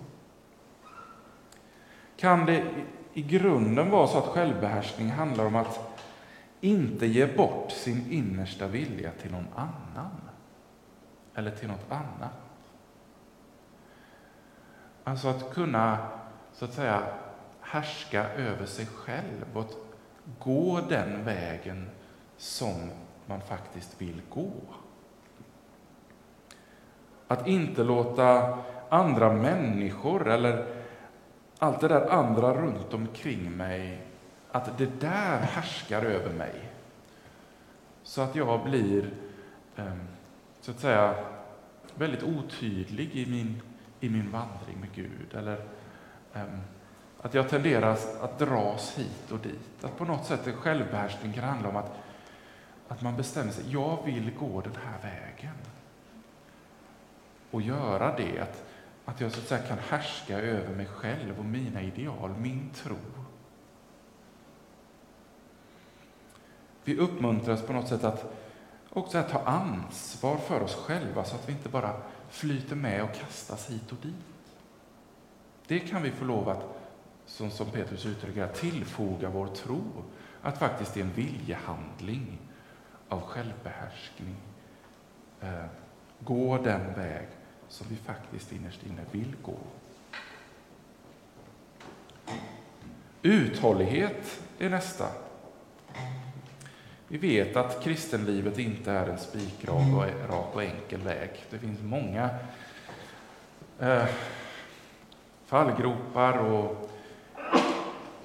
Kan 2.17 2.47
det 2.47 2.65
i 3.15 3.23
grunden 3.23 3.91
vara 3.91 4.07
så 4.07 4.19
att 4.19 4.25
självbehärskning 4.25 5.11
handlar 5.11 5.45
om 5.45 5.57
att 5.57 5.81
inte 6.61 7.07
ge 7.07 7.27
bort 7.27 7.73
sin 7.73 8.13
innersta 8.13 8.67
vilja 8.67 9.11
till 9.11 9.31
någon 9.31 9.49
annan? 9.55 10.24
Eller 11.35 11.51
till 11.51 11.69
något 11.69 11.93
annat? 11.93 12.33
Alltså 15.05 15.29
att 15.29 15.55
kunna, 15.55 16.09
så 16.53 16.65
att 16.65 16.73
säga, 16.73 17.03
härska 17.61 18.31
över 18.31 18.67
sig 18.67 18.87
själv 18.87 19.45
och 19.55 19.61
att 19.61 19.77
gå 20.39 20.81
den 20.89 21.25
vägen 21.25 21.91
som 22.37 22.91
man 23.27 23.41
faktiskt 23.41 24.01
vill 24.03 24.23
gå. 24.31 24.53
Att 27.29 27.47
inte 27.47 27.85
låta 27.85 28.59
andra 28.89 29.33
människor 29.33 30.29
eller 30.29 30.67
allt 31.59 31.81
det 31.81 31.89
där 31.89 32.11
andra 32.11 32.55
runt 32.55 32.95
omkring 32.95 33.57
mig, 33.57 34.07
att 34.53 34.79
det 34.79 35.01
där 35.01 35.39
härskar 35.39 36.03
över 36.03 36.33
mig. 36.33 36.71
Så 38.03 38.23
att 38.23 38.37
jag 38.37 38.65
blir, 38.65 39.11
eh, 39.77 39.93
så 40.65 40.71
att 40.71 40.81
säga, 40.81 41.15
väldigt 41.95 42.23
otydlig 42.23 43.17
i 43.17 43.27
min, 43.27 43.63
i 44.01 44.09
min 44.09 44.31
vandring 44.31 44.81
med 44.81 44.93
Gud. 44.95 45.35
Eller 45.35 45.57
um, 46.35 46.61
att 47.21 47.35
jag 47.35 47.49
tenderar 47.49 47.99
att 48.21 48.39
dras 48.39 48.99
hit 48.99 49.33
och 49.33 49.39
dit. 49.39 49.85
Att 49.85 49.99
på 49.99 50.05
något 50.05 50.27
sätt 50.27 50.47
en 50.47 50.57
självbehärskning 50.57 51.33
kan 51.33 51.45
handla 51.45 51.69
om 51.69 51.77
att, 51.77 51.93
att 52.89 53.03
man 53.03 53.17
bestämmer 53.17 53.53
sig, 53.53 53.65
jag 53.69 53.99
vill 54.05 54.31
gå 54.39 54.61
den 54.61 54.77
här 54.85 54.99
vägen 55.03 55.55
och 57.51 57.63
göra 57.63 58.17
det. 58.17 58.41
Att, 58.41 58.65
att 59.05 59.21
jag 59.21 59.33
så 59.33 59.41
att 59.41 59.47
säga 59.47 59.63
kan 59.63 59.79
härska 59.79 60.39
över 60.39 60.75
mig 60.75 60.87
själv 60.87 61.39
och 61.39 61.45
mina 61.45 61.83
ideal, 61.83 62.31
min 62.39 62.71
tro. 62.75 62.97
Vi 66.85 66.99
uppmuntras 66.99 67.63
på 67.63 67.73
något 67.73 67.89
sätt 67.89 68.05
att 68.05 68.44
också 68.95 69.19
att 69.19 69.29
ta 69.29 69.39
ansvar 69.39 70.37
för 70.37 70.61
oss 70.61 70.75
själva 70.75 71.25
så 71.25 71.35
att 71.35 71.49
vi 71.49 71.53
inte 71.53 71.69
bara 71.69 71.97
flyter 72.29 72.77
med 72.77 73.03
och 73.03 73.15
kastas 73.15 73.71
hit 73.71 73.93
och 73.93 73.99
dit. 74.03 74.15
Det 75.67 75.79
kan 75.79 76.03
vi 76.03 76.11
få 76.11 76.25
lov 76.25 76.49
att, 76.49 76.65
som, 77.27 77.51
som 77.51 77.71
Petrus 77.71 78.07
uttrycker 78.07 78.49
tillfoga 78.49 79.31
vår 79.31 79.47
tro. 79.47 79.83
Att 80.43 80.59
faktiskt 80.59 80.95
det 80.95 81.01
är 81.01 81.05
en 81.05 81.13
viljehandling 81.13 82.39
av 83.09 83.21
självbehärskning. 83.21 84.37
Eh, 85.41 85.65
gå 86.21 86.59
den 86.59 86.95
väg 86.95 87.27
som 87.69 87.87
vi 87.91 87.97
faktiskt 87.97 88.53
innerst 88.53 88.87
inne 88.87 89.03
vill 89.11 89.37
gå. 89.43 89.57
Uthållighet 93.23 94.41
är 94.59 94.71
nästa. 94.71 95.24
Vi 97.15 97.19
vet 97.19 97.57
att 97.57 97.83
kristenlivet 97.83 98.59
inte 98.59 98.93
är 98.93 99.07
en 99.07 99.19
spikrak 99.19 99.95
och, 99.95 100.31
rak 100.31 100.55
och 100.55 100.63
enkel 100.63 101.01
väg. 101.01 101.31
Det 101.51 101.59
finns 101.59 101.83
många 101.83 102.31
eh, 103.79 104.05
fallgropar 105.47 106.39
och 106.39 106.91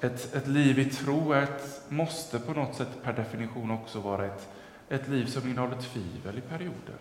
ett, 0.00 0.34
ett 0.34 0.46
liv 0.46 0.78
i 0.78 0.84
tro 0.84 1.32
ett, 1.32 1.82
måste 1.88 2.38
på 2.38 2.52
något 2.52 2.74
sätt 2.74 2.88
per 3.04 3.12
definition 3.12 3.70
också 3.70 4.00
vara 4.00 4.26
ett, 4.26 4.48
ett 4.88 5.08
liv 5.08 5.26
som 5.26 5.48
innehåller 5.48 5.76
tvivel 5.76 6.38
i 6.38 6.40
perioder 6.40 6.98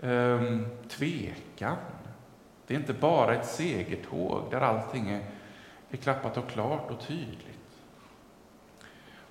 um, 0.00 0.66
tvekan. 0.88 1.76
Det 2.66 2.74
är 2.74 2.78
inte 2.78 2.94
bara 2.94 3.34
ett 3.34 3.48
segertåg 3.48 4.42
där 4.50 4.60
allting 4.60 5.10
är, 5.10 5.24
är 5.90 5.96
klappat 5.96 6.36
och 6.36 6.48
klart 6.48 6.90
och 6.90 7.06
tydligt. 7.06 7.58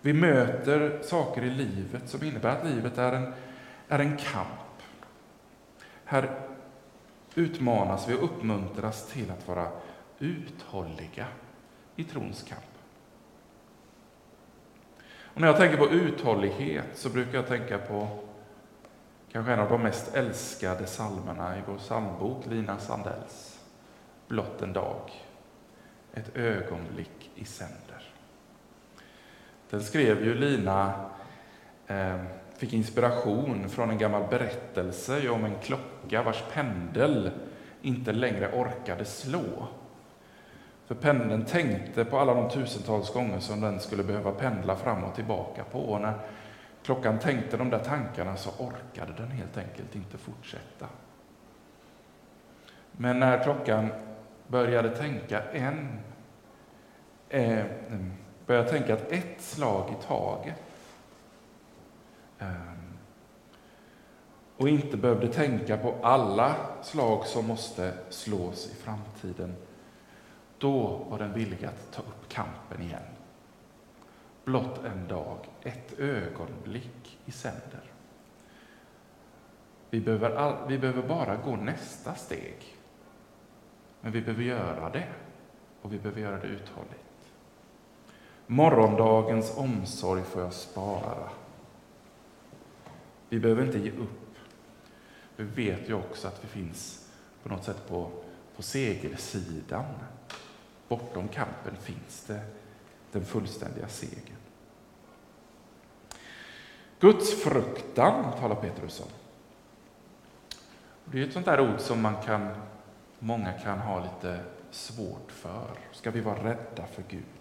Vi 0.08 0.14
möter 0.14 1.00
saker 1.02 1.44
i 1.44 1.50
livet 1.50 2.10
som 2.10 2.24
innebär 2.24 2.50
att 2.50 2.66
livet 2.66 2.98
är 2.98 3.14
en, 3.14 3.34
är 3.88 4.00
en 4.00 4.18
kamp. 4.18 4.82
Här 6.06 6.40
utmanas 7.36 8.10
vi 8.10 8.14
och 8.14 8.24
uppmuntras 8.24 9.08
till 9.08 9.32
att 9.32 9.48
vara 9.48 9.72
uthålliga 10.20 11.28
i 11.96 12.04
trons 12.04 12.44
kamp. 12.44 12.62
Och 15.22 15.42
när 15.42 15.48
jag 15.48 15.58
tänker 15.58 15.78
på 15.78 15.90
uthållighet 15.90 16.88
så 16.94 17.10
brukar 17.10 17.34
jag 17.34 17.48
tänka 17.48 17.78
på 17.78 18.08
Kanske 19.32 19.54
en 19.54 19.60
av 19.60 19.70
de 19.70 19.82
mest 19.82 20.16
älskade 20.16 20.86
salmerna 20.86 21.58
i 21.58 21.62
vår 21.68 21.78
psalmbok, 21.78 22.46
Lina 22.46 22.80
Sandells. 22.80 23.60
Blott 24.28 24.62
en 24.62 24.74
dag, 24.74 25.12
ett 26.14 26.36
ögonblick 26.36 27.32
i 27.36 27.46
sänder. 27.46 28.17
Den 29.70 29.84
skrev 29.84 30.24
ju 30.24 30.34
Lina, 30.34 30.94
eh, 31.88 32.16
fick 32.58 32.74
inspiration 32.74 33.70
från 33.70 33.90
en 33.90 33.98
gammal 33.98 34.24
berättelse 34.30 35.30
om 35.30 35.46
en 35.46 35.56
klocka 35.62 36.24
vars 36.24 36.44
pendel 36.54 37.32
inte 37.82 38.12
längre 38.12 38.52
orkade 38.52 39.06
slå. 39.06 39.68
För 40.86 40.96
pendeln 40.96 41.46
tänkte 41.46 42.06
på 42.06 42.20
alla 42.20 42.34
de 42.34 42.50
tusentals 42.50 43.14
gånger 43.14 43.40
som 43.40 43.62
den 43.62 43.80
skulle 43.80 44.04
behöva 44.04 44.32
pendla 44.32 44.76
fram 44.76 45.04
och 45.04 45.16
tillbaka 45.16 45.64
på. 45.64 45.80
Och 45.80 46.02
när 46.02 46.14
klockan 46.84 47.20
tänkte 47.20 47.58
de 47.58 47.70
där 47.70 47.80
tankarna 47.80 48.36
så 48.36 48.50
orkade 48.50 49.14
den 49.18 49.32
helt 49.32 49.58
enkelt 49.58 49.96
inte 49.96 50.18
fortsätta. 50.18 50.86
Men 52.92 53.20
när 53.20 53.44
klockan 53.44 53.90
började 54.48 54.90
tänka 54.90 55.42
en 55.52 56.00
eh, 57.30 57.66
började 58.48 58.70
tänka 58.70 58.94
att 58.94 59.12
ett 59.12 59.42
slag 59.42 59.96
i 60.00 60.04
taget 60.08 60.56
ehm, 62.40 62.98
och 64.58 64.70
inte 64.70 64.98
behövde 64.98 65.34
tänka 65.34 65.78
på 65.78 65.96
alla 66.04 66.56
slag 66.82 67.26
som 67.26 67.48
måste 67.48 67.94
slås 68.10 68.72
i 68.72 68.76
framtiden, 68.76 69.56
då 70.58 71.06
var 71.10 71.20
den 71.20 71.34
villig 71.34 71.66
att 71.66 71.92
ta 71.92 72.02
upp 72.02 72.30
kampen 72.30 72.82
igen 72.82 73.04
blott 74.48 74.86
en 74.86 75.08
dag, 75.08 75.38
ett 75.64 76.00
ögonblick 76.00 77.20
i 77.26 77.32
sänder. 77.32 77.84
Vi 79.90 80.02
behöver, 80.02 80.36
all, 80.36 80.68
vi 80.68 80.78
behöver 80.78 81.08
bara 81.08 81.36
gå 81.36 81.56
nästa 81.56 82.16
steg. 82.16 82.76
Men 84.02 84.12
vi 84.12 84.22
behöver 84.22 84.44
göra 84.44 84.90
det, 84.90 85.08
och 85.82 85.94
vi 85.94 86.00
behöver 86.00 86.22
göra 86.22 86.38
det 86.38 86.48
uthålligt. 86.48 87.07
Morgondagens 88.48 89.58
omsorg 89.58 90.24
får 90.24 90.42
jag 90.42 90.54
spara. 90.54 91.30
Vi 93.30 93.40
behöver 93.40 93.66
inte 93.66 93.80
ge 93.80 93.92
upp. 93.92 94.36
Vi 95.36 95.44
vet 95.44 95.90
ju 95.90 95.94
också 95.94 96.28
att 96.28 96.44
vi 96.44 96.48
finns 96.48 97.10
på 97.44 97.50
något 97.50 97.64
sätt 97.64 97.88
på, 97.88 98.12
på 98.56 98.64
segersidan. 98.64 99.86
Bortom 100.88 101.28
kampen 101.28 101.76
finns 101.82 102.24
det 102.28 102.42
den 103.12 103.26
fullständiga 103.26 103.88
segern. 103.88 104.38
Guds 107.00 107.44
fruktan 107.44 108.34
talar 108.40 108.56
Petrus 108.56 109.00
om. 109.00 109.08
Det 111.06 111.20
är 111.20 111.28
ett 111.28 111.34
sånt 111.34 111.46
där 111.46 111.60
ord 111.60 111.80
som 111.80 112.02
man 112.02 112.16
kan, 112.26 112.50
många 113.20 113.54
kan 113.54 113.80
ha 113.80 114.04
lite 114.04 114.40
svårt 114.72 115.32
för. 115.32 115.68
Ska 115.92 116.12
vi 116.12 116.22
vara 116.22 116.44
rädda 116.44 116.86
för 116.88 117.04
Gud? 117.08 117.37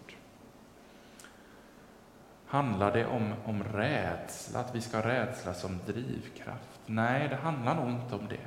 Handlar 2.47 2.93
det 2.93 3.07
om, 3.07 3.35
om 3.45 3.63
rädsla, 3.65 4.61
att 4.61 4.75
vi 4.75 4.81
ska 4.81 4.97
ha 4.97 5.09
rädsla 5.09 5.55
som 5.55 5.81
drivkraft? 5.87 6.81
Nej, 6.87 7.29
det 7.29 7.37
handlar 7.37 7.75
nog 7.75 7.91
inte 7.91 8.15
om 8.15 8.29
det. 8.29 8.47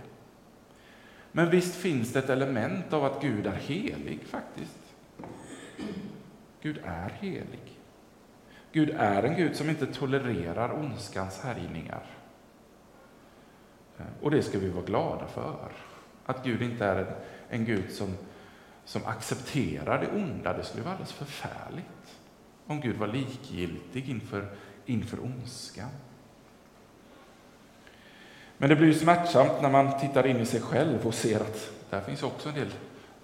Men 1.31 1.49
visst 1.49 1.75
finns 1.75 2.13
det 2.13 2.19
ett 2.19 2.29
element 2.29 2.93
av 2.93 3.05
att 3.05 3.21
Gud 3.21 3.47
är 3.47 3.55
helig 3.55 4.23
faktiskt. 4.23 4.79
Gud 6.62 6.79
är 6.85 7.09
helig. 7.09 7.79
Gud 8.71 8.89
är 8.89 9.23
en 9.23 9.35
Gud 9.35 9.55
som 9.55 9.69
inte 9.69 9.85
tolererar 9.85 10.73
ondskans 10.73 11.41
härjningar. 11.41 12.05
Eh, 13.97 14.05
och 14.21 14.31
det 14.31 14.43
ska 14.43 14.59
vi 14.59 14.69
vara 14.69 14.85
glada 14.85 15.27
för. 15.27 15.71
Att 16.25 16.43
Gud 16.43 16.62
inte 16.62 16.85
är 16.85 16.95
en, 16.95 17.07
en 17.49 17.65
Gud 17.65 17.91
som, 17.91 18.17
som 18.85 19.05
accepterar 19.05 19.99
det 19.99 20.21
onda. 20.21 20.57
Det 20.57 20.63
skulle 20.63 20.83
vara 20.83 20.93
alldeles 20.93 21.13
förfärligt 21.13 22.19
om 22.69 22.82
Gud 22.82 22.97
var 22.97 23.08
likgiltig 23.08 24.10
inför, 24.10 24.55
inför 24.86 25.19
ondskan. 25.19 25.89
Men 28.58 28.69
det 28.69 28.75
blir 28.75 28.88
ju 28.88 28.93
smärtsamt 28.93 29.62
när 29.62 29.69
man 29.69 29.99
tittar 29.99 30.27
in 30.27 30.39
i 30.39 30.45
sig 30.45 30.62
själv 30.62 31.08
och 31.08 31.13
ser 31.13 31.39
att 31.39 31.71
där 31.89 32.01
finns 32.01 32.23
också 32.23 32.49
en 32.49 32.55
del 32.55 32.73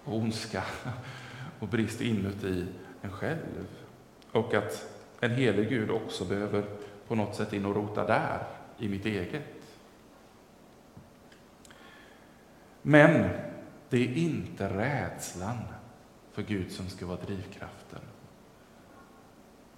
ondska 0.06 0.64
och 1.60 1.68
brist 1.68 2.02
inuti 2.02 2.66
en 3.02 3.12
själv. 3.12 3.68
Och 4.32 4.54
att 4.54 4.90
en 5.20 5.32
helig 5.32 5.70
Gud 5.70 5.90
också 5.90 6.26
behöver 6.26 6.66
på 7.08 7.16
något 7.16 7.36
sätt 7.36 7.54
in 7.54 7.66
och 7.66 7.76
rota 7.76 8.08
där, 8.08 8.44
i 8.78 8.90
mitt 8.90 9.06
eget. 9.06 9.44
Men 12.82 13.30
det 13.90 13.98
är 13.98 14.18
inte 14.18 14.78
rädslan 14.78 15.58
för 16.32 16.42
Gud 16.42 16.72
som 16.72 16.90
ska 16.90 17.06
vara 17.06 17.22
drivkraften. 17.26 17.85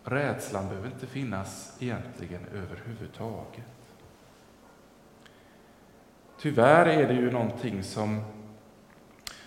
Rädslan 0.10 0.68
behöver 0.68 0.88
inte 0.88 1.08
finnas 1.08 1.78
egentligen 1.80 2.46
överhuvudtaget. 2.54 3.66
Tyvärr 6.40 6.86
är 6.86 7.08
det 7.08 7.14
ju 7.14 7.32
någonting 7.32 7.84
som, 7.84 8.22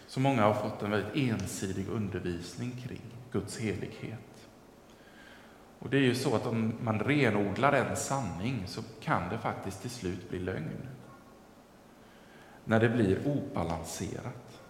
som 0.07 0.23
många 0.23 0.43
har 0.43 0.55
fått 0.55 0.83
en 0.83 0.91
väldigt 0.91 1.17
ensidig 1.17 1.89
undervisning 1.89 2.71
kring, 2.71 3.03
Guds 3.33 3.59
helighet. 3.59 4.49
Och 5.79 5.91
det 5.91 5.97
är 5.97 6.03
ju 6.03 6.15
så 6.15 6.37
att 6.37 6.47
om 6.47 6.75
man 6.81 6.99
renodlar 6.99 7.73
en 7.73 7.97
sanning 7.97 8.63
så 8.67 8.83
kan 9.01 9.29
det 9.29 9.39
faktiskt 9.39 9.81
till 9.81 9.91
slut 9.91 10.31
bli 10.31 10.39
lögn. 10.39 10.89
När 12.65 12.81
det 12.81 12.89
blir 12.89 13.27
obalanserat. 13.27 14.61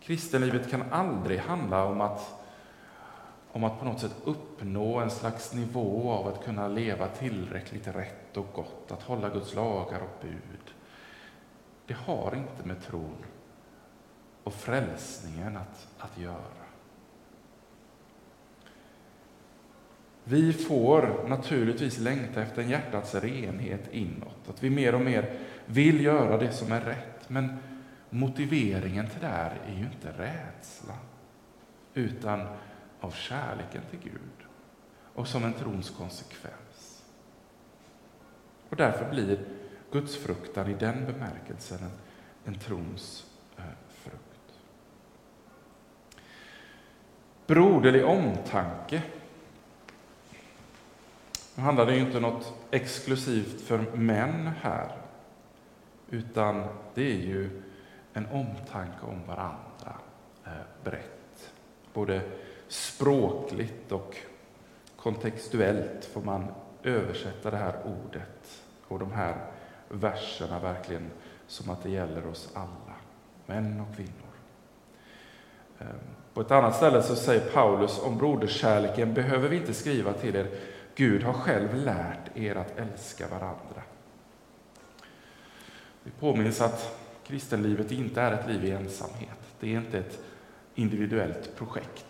Kristenlivet 0.00 0.70
kan 0.70 0.92
aldrig 0.92 1.38
handla 1.38 1.84
om 1.84 2.00
att, 2.00 2.43
om 3.54 3.64
att 3.64 3.78
på 3.78 3.84
något 3.84 4.00
sätt 4.00 4.16
uppnå 4.24 4.98
en 4.98 5.10
slags 5.10 5.54
nivå 5.54 6.12
av 6.12 6.28
att 6.28 6.44
kunna 6.44 6.68
leva 6.68 7.08
tillräckligt 7.08 7.86
rätt 7.86 8.36
och 8.36 8.46
gott, 8.54 8.92
att 8.92 9.02
hålla 9.02 9.28
Guds 9.28 9.54
lagar 9.54 10.00
och 10.00 10.22
bud. 10.22 10.74
Det 11.86 11.94
har 11.94 12.34
inte 12.36 12.68
med 12.68 12.82
tron 12.82 13.24
och 14.44 14.54
frälsningen 14.54 15.56
att, 15.56 15.88
att 15.98 16.18
göra. 16.18 16.64
Vi 20.24 20.52
får 20.52 21.24
naturligtvis 21.28 21.98
längta 21.98 22.42
efter 22.42 22.62
en 22.62 22.70
hjärtats 22.70 23.14
renhet 23.14 23.92
inåt, 23.92 24.48
att 24.48 24.62
vi 24.62 24.70
mer 24.70 24.94
och 24.94 25.00
mer 25.00 25.38
vill 25.66 26.04
göra 26.04 26.38
det 26.38 26.52
som 26.52 26.72
är 26.72 26.80
rätt. 26.80 27.28
Men 27.28 27.58
motiveringen 28.10 29.10
till 29.10 29.20
det 29.20 29.26
här 29.26 29.56
är 29.66 29.72
ju 29.72 29.84
inte 29.84 30.08
rädsla, 30.08 30.94
utan 31.94 32.46
av 33.04 33.10
kärleken 33.10 33.82
till 33.90 33.98
Gud 33.98 34.46
och 35.14 35.28
som 35.28 35.44
en 35.44 35.52
trons 35.52 35.90
konsekvens. 35.90 37.04
Och 38.68 38.76
därför 38.76 39.10
blir 39.10 39.44
gudsfruktan 39.92 40.70
i 40.70 40.74
den 40.74 41.06
bemärkelsen 41.06 41.78
en, 41.78 41.90
en 42.44 42.60
trons 42.60 43.26
eh, 43.56 43.64
frukt. 43.88 44.60
Broderlig 47.46 48.04
omtanke 48.04 49.02
nu 51.54 51.62
handlar 51.62 51.86
det 51.86 51.94
ju 51.94 52.00
inte 52.00 52.20
något 52.20 52.54
exklusivt 52.70 53.60
för 53.60 53.78
män 53.96 54.50
här, 54.60 54.88
utan 56.10 56.64
det 56.94 57.12
är 57.12 57.26
ju 57.26 57.62
en 58.12 58.26
omtanke 58.26 59.06
om 59.06 59.26
varandra 59.26 59.96
eh, 60.44 60.52
brett. 60.84 61.52
Både 61.92 62.22
språkligt 62.68 63.92
och 63.92 64.16
kontextuellt 64.96 66.04
får 66.04 66.22
man 66.22 66.46
översätta 66.82 67.50
det 67.50 67.56
här 67.56 67.74
ordet 67.84 68.62
och 68.88 68.98
de 68.98 69.12
här 69.12 69.36
verserna 69.88 70.60
verkligen 70.60 71.10
som 71.46 71.70
att 71.70 71.82
det 71.82 71.90
gäller 71.90 72.26
oss 72.26 72.50
alla, 72.54 72.96
män 73.46 73.80
och 73.80 73.96
kvinnor. 73.96 74.34
Ehm, 75.78 75.86
på 76.34 76.40
ett 76.40 76.50
annat 76.50 76.76
ställe 76.76 77.02
så 77.02 77.16
säger 77.16 77.50
Paulus 77.50 77.98
om 77.98 78.18
broderskärleken 78.18 79.14
behöver 79.14 79.48
vi 79.48 79.56
inte 79.56 79.74
skriva 79.74 80.12
till 80.12 80.36
er 80.36 80.48
Gud 80.94 81.22
har 81.22 81.32
själv 81.32 81.74
lärt 81.74 82.36
er 82.36 82.54
att 82.54 82.78
älska 82.78 83.28
varandra. 83.28 83.82
Vi 86.02 86.10
påminns 86.10 86.60
att 86.60 87.00
kristenlivet 87.26 87.92
inte 87.92 88.20
är 88.20 88.32
ett 88.32 88.48
liv 88.48 88.64
i 88.64 88.70
ensamhet. 88.70 89.38
Det 89.60 89.74
är 89.74 89.78
inte 89.78 89.98
ett 89.98 90.18
individuellt 90.74 91.56
projekt 91.56 92.03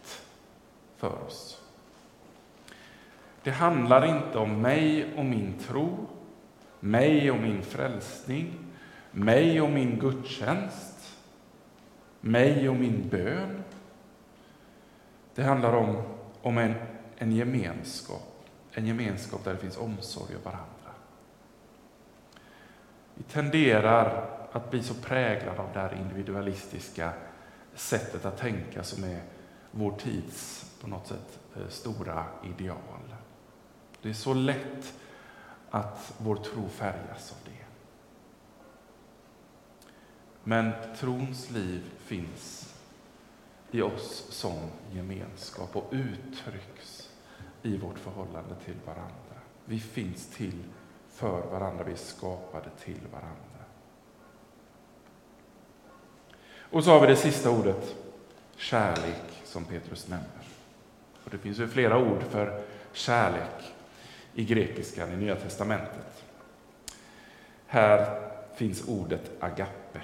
för 1.09 1.27
oss. 1.27 1.63
Det 3.43 3.51
handlar 3.51 4.17
inte 4.17 4.39
om 4.39 4.63
mig 4.63 5.15
och 5.17 5.25
min 5.25 5.59
tro, 5.59 6.07
mig 6.81 7.31
och 7.31 7.39
min 7.39 7.63
frälsning, 7.63 8.59
mig 9.11 9.61
och 9.61 9.71
min 9.71 9.99
gudstjänst, 9.99 11.17
mig 12.21 12.69
och 12.69 12.77
min 12.77 13.09
bön. 13.09 13.65
Det 15.35 15.43
handlar 15.43 15.73
om, 15.73 16.03
om 16.43 16.59
en, 16.59 16.75
en 17.17 17.33
gemenskap 17.33 18.35
en 18.75 18.87
gemenskap 18.87 19.45
där 19.45 19.53
det 19.53 19.59
finns 19.59 19.77
omsorg 19.77 20.37
om 20.37 20.43
varandra. 20.43 20.91
Vi 23.15 23.23
tenderar 23.23 24.31
att 24.53 24.71
bli 24.71 24.83
så 24.83 24.95
präglade 24.95 25.61
av 25.61 25.69
det 25.73 25.81
här 25.81 25.95
individualistiska 25.95 27.13
sättet 27.75 28.25
att 28.25 28.39
tänka 28.39 28.83
som 28.83 29.05
är 29.05 29.23
vår 29.71 29.93
tids 29.97 30.71
på 30.85 30.91
något 30.91 31.07
sätt 31.07 31.39
eh, 31.57 31.69
stora 31.69 32.25
ideal. 32.43 33.15
Det 34.03 34.09
är 34.09 34.13
så 34.15 34.35
lätt 34.35 34.95
att 35.71 36.15
vår 36.19 36.37
tro 36.37 36.69
färgas 36.69 37.33
av 37.33 37.39
det. 37.45 37.65
Men 40.45 40.73
trons 40.97 41.51
liv 41.51 41.83
finns 41.99 42.75
i 43.71 43.83
oss 43.83 44.27
som 44.31 44.59
gemenskap 44.93 45.77
och 45.77 45.89
uttrycks 45.91 47.11
i 47.63 47.77
vårt 47.77 47.99
förhållande 47.99 48.55
till 48.65 48.77
varandra. 48.87 49.41
Vi 49.65 49.81
finns 49.81 50.27
till 50.27 50.65
för 51.09 51.47
varandra, 51.47 51.85
vi 51.85 51.93
är 51.93 51.97
skapade 51.97 52.71
till 52.85 53.01
varandra. 53.13 53.65
Och 56.59 56.85
så 56.85 56.91
har 56.91 57.01
vi 57.01 57.07
det 57.07 57.17
sista 57.17 57.51
ordet, 57.51 57.95
kärlek, 58.57 59.43
som 59.45 59.65
Petrus 59.65 60.09
nämner. 60.09 60.45
Och 61.25 61.31
det 61.31 61.39
finns 61.39 61.59
ju 61.59 61.69
flera 61.69 61.99
ord 61.99 62.23
för 62.23 62.63
kärlek 62.93 63.75
i 64.35 64.45
grekiskan 64.45 65.13
i 65.13 65.17
Nya 65.17 65.37
testamentet. 65.37 66.25
Här 67.67 68.21
finns 68.55 68.89
ordet 68.89 69.31
agape. 69.41 70.01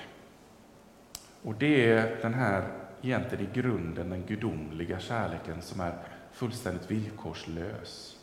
Och 1.42 1.54
det 1.54 1.90
är 1.90 2.16
den 2.22 2.34
här 2.34 2.68
egentligen 3.02 3.44
i 3.44 3.60
grunden 3.60 4.10
den 4.10 4.26
gudomliga 4.26 4.98
kärleken 4.98 5.62
som 5.62 5.80
är 5.80 5.92
fullständigt 6.32 6.90
villkorslös. 6.90 8.16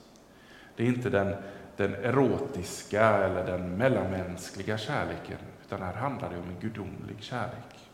Det 0.76 0.84
är 0.84 0.88
inte 0.88 1.10
den, 1.10 1.36
den 1.76 1.96
erotiska 1.96 3.02
eller 3.06 3.46
den 3.46 3.78
mellanmänskliga 3.78 4.78
kärleken, 4.78 5.38
utan 5.66 5.82
här 5.82 5.94
handlar 5.94 6.30
det 6.30 6.38
om 6.38 6.50
en 6.50 6.60
gudomlig 6.60 7.18
kärlek. 7.20 7.90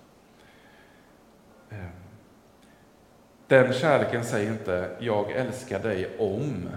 Ehm. 1.70 2.03
Den 3.48 3.74
kärleken 3.74 4.24
säger 4.24 4.52
inte 4.52 4.98
”jag 5.00 5.32
älskar 5.32 5.80
dig 5.80 6.18
om”, 6.20 6.70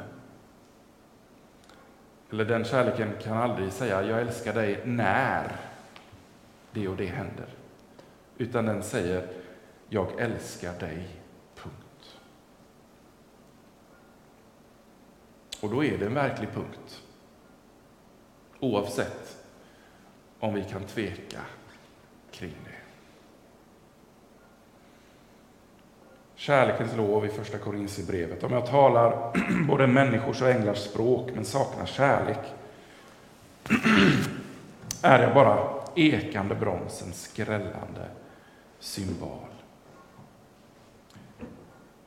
eller 2.31 2.45
den 2.45 2.65
kärleken 2.65 3.13
kan 3.23 3.37
aldrig 3.37 3.73
säga 3.73 4.03
jag 4.03 4.21
älskar 4.21 4.55
dig 4.55 4.81
när 4.85 5.57
det 6.73 6.89
och 6.89 6.97
det 6.97 7.07
händer. 7.07 7.47
Utan 8.39 8.67
den 8.67 8.83
säger 8.83 9.29
jag 9.89 10.21
älskar 10.21 10.79
dig, 10.79 11.09
punkt. 11.55 12.19
Och 15.61 15.71
då 15.71 15.85
är 15.85 15.99
det 15.99 16.07
en 16.07 16.15
verklig 16.15 16.49
punkt. 16.53 17.03
Oavsett 18.61 19.37
om 20.41 20.55
vi 20.55 20.65
kan 20.65 20.85
tveka 20.85 21.41
kring 22.31 22.55
det. 22.65 22.76
Kärlekens 26.47 26.97
lov 26.97 27.27
i 27.27 27.29
Första 27.29 27.59
Korinthierbrevet. 27.59 28.45
Om 28.45 28.53
jag 28.53 28.67
talar 28.67 29.33
både 29.69 29.87
människors 29.87 30.43
och 30.43 30.49
änglars 30.49 30.79
språk 30.79 31.31
men 31.35 31.45
saknar 31.45 31.87
kärlek 31.87 32.39
är 35.03 35.23
jag 35.23 35.35
bara 35.35 35.69
ekande 35.95 36.55
brons, 36.55 37.03
en 37.03 37.13
skrällande 37.13 38.09
symbol. 38.79 39.49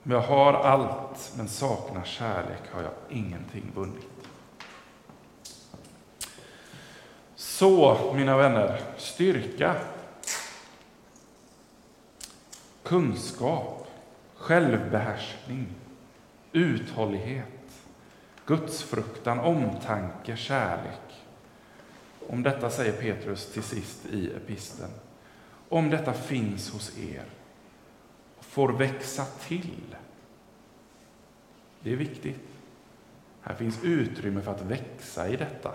Om 0.04 0.12
jag 0.12 0.22
har 0.22 0.54
allt 0.54 1.34
men 1.38 1.48
saknar 1.48 2.04
kärlek 2.04 2.62
har 2.72 2.82
jag 2.82 2.92
ingenting 3.10 3.72
vunnit. 3.76 4.28
Så, 7.36 7.98
mina 8.16 8.38
vänner, 8.38 8.82
styrka, 8.98 9.76
kunskap, 12.84 13.79
självbehärskning, 14.40 15.68
uthållighet, 16.52 17.82
gudsfruktan, 18.46 19.40
omtanke, 19.40 20.36
kärlek. 20.36 21.26
Om 22.30 22.44
detta 22.44 22.70
säger 22.70 23.02
Petrus 23.02 23.54
till 23.54 23.64
sist 23.64 24.06
i 24.06 24.32
episten. 24.34 24.90
Om 25.70 25.90
detta 25.90 26.14
finns 26.14 26.72
hos 26.72 26.98
er 27.00 27.26
och 28.38 28.46
får 28.46 28.74
växa 28.74 29.26
till. 29.26 29.96
Det 31.80 31.92
är 31.92 31.98
viktigt. 31.98 32.48
Här 33.42 33.56
finns 33.56 33.84
utrymme 33.84 34.42
för 34.42 34.52
att 34.52 34.62
växa 34.62 35.30
i 35.30 35.36
detta. 35.36 35.74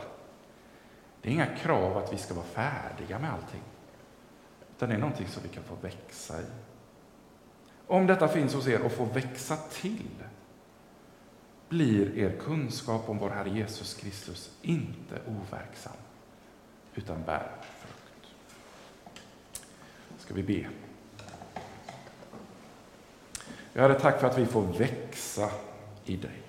Det 1.23 1.29
är 1.29 1.33
inga 1.33 1.57
krav 1.57 1.97
att 1.97 2.13
vi 2.13 2.19
ska 2.19 2.35
vara 2.35 2.47
färdiga 2.47 3.19
med 3.19 3.33
allting. 3.33 3.63
Utan 4.77 4.89
det 4.89 4.95
är 4.95 4.99
någonting 4.99 5.29
som 5.29 5.43
vi 5.43 5.49
kan 5.49 5.65
få 5.65 5.75
växa 5.75 6.41
i. 6.41 6.45
Om 7.87 8.07
detta 8.07 8.29
finns 8.29 8.55
hos 8.55 8.67
er 8.67 8.83
och 8.83 8.93
får 8.93 9.07
växa 9.07 9.57
till 9.57 10.09
blir 11.69 12.19
er 12.19 12.37
kunskap 12.41 13.09
om 13.09 13.19
vår 13.19 13.31
Herre 13.31 13.49
Jesus 13.49 13.95
Kristus 13.95 14.51
inte 14.63 15.21
overksam, 15.27 15.97
utan 16.95 17.23
bär 17.23 17.51
frukt. 17.79 18.35
Ska 20.19 20.35
vi 20.35 20.43
be. 20.43 20.67
Jag 23.73 23.83
Herre, 23.83 24.01
tack 24.01 24.21
för 24.21 24.27
att 24.27 24.39
vi 24.39 24.47
får 24.47 24.63
växa 24.63 25.51
i 26.05 26.17
dig. 26.17 26.43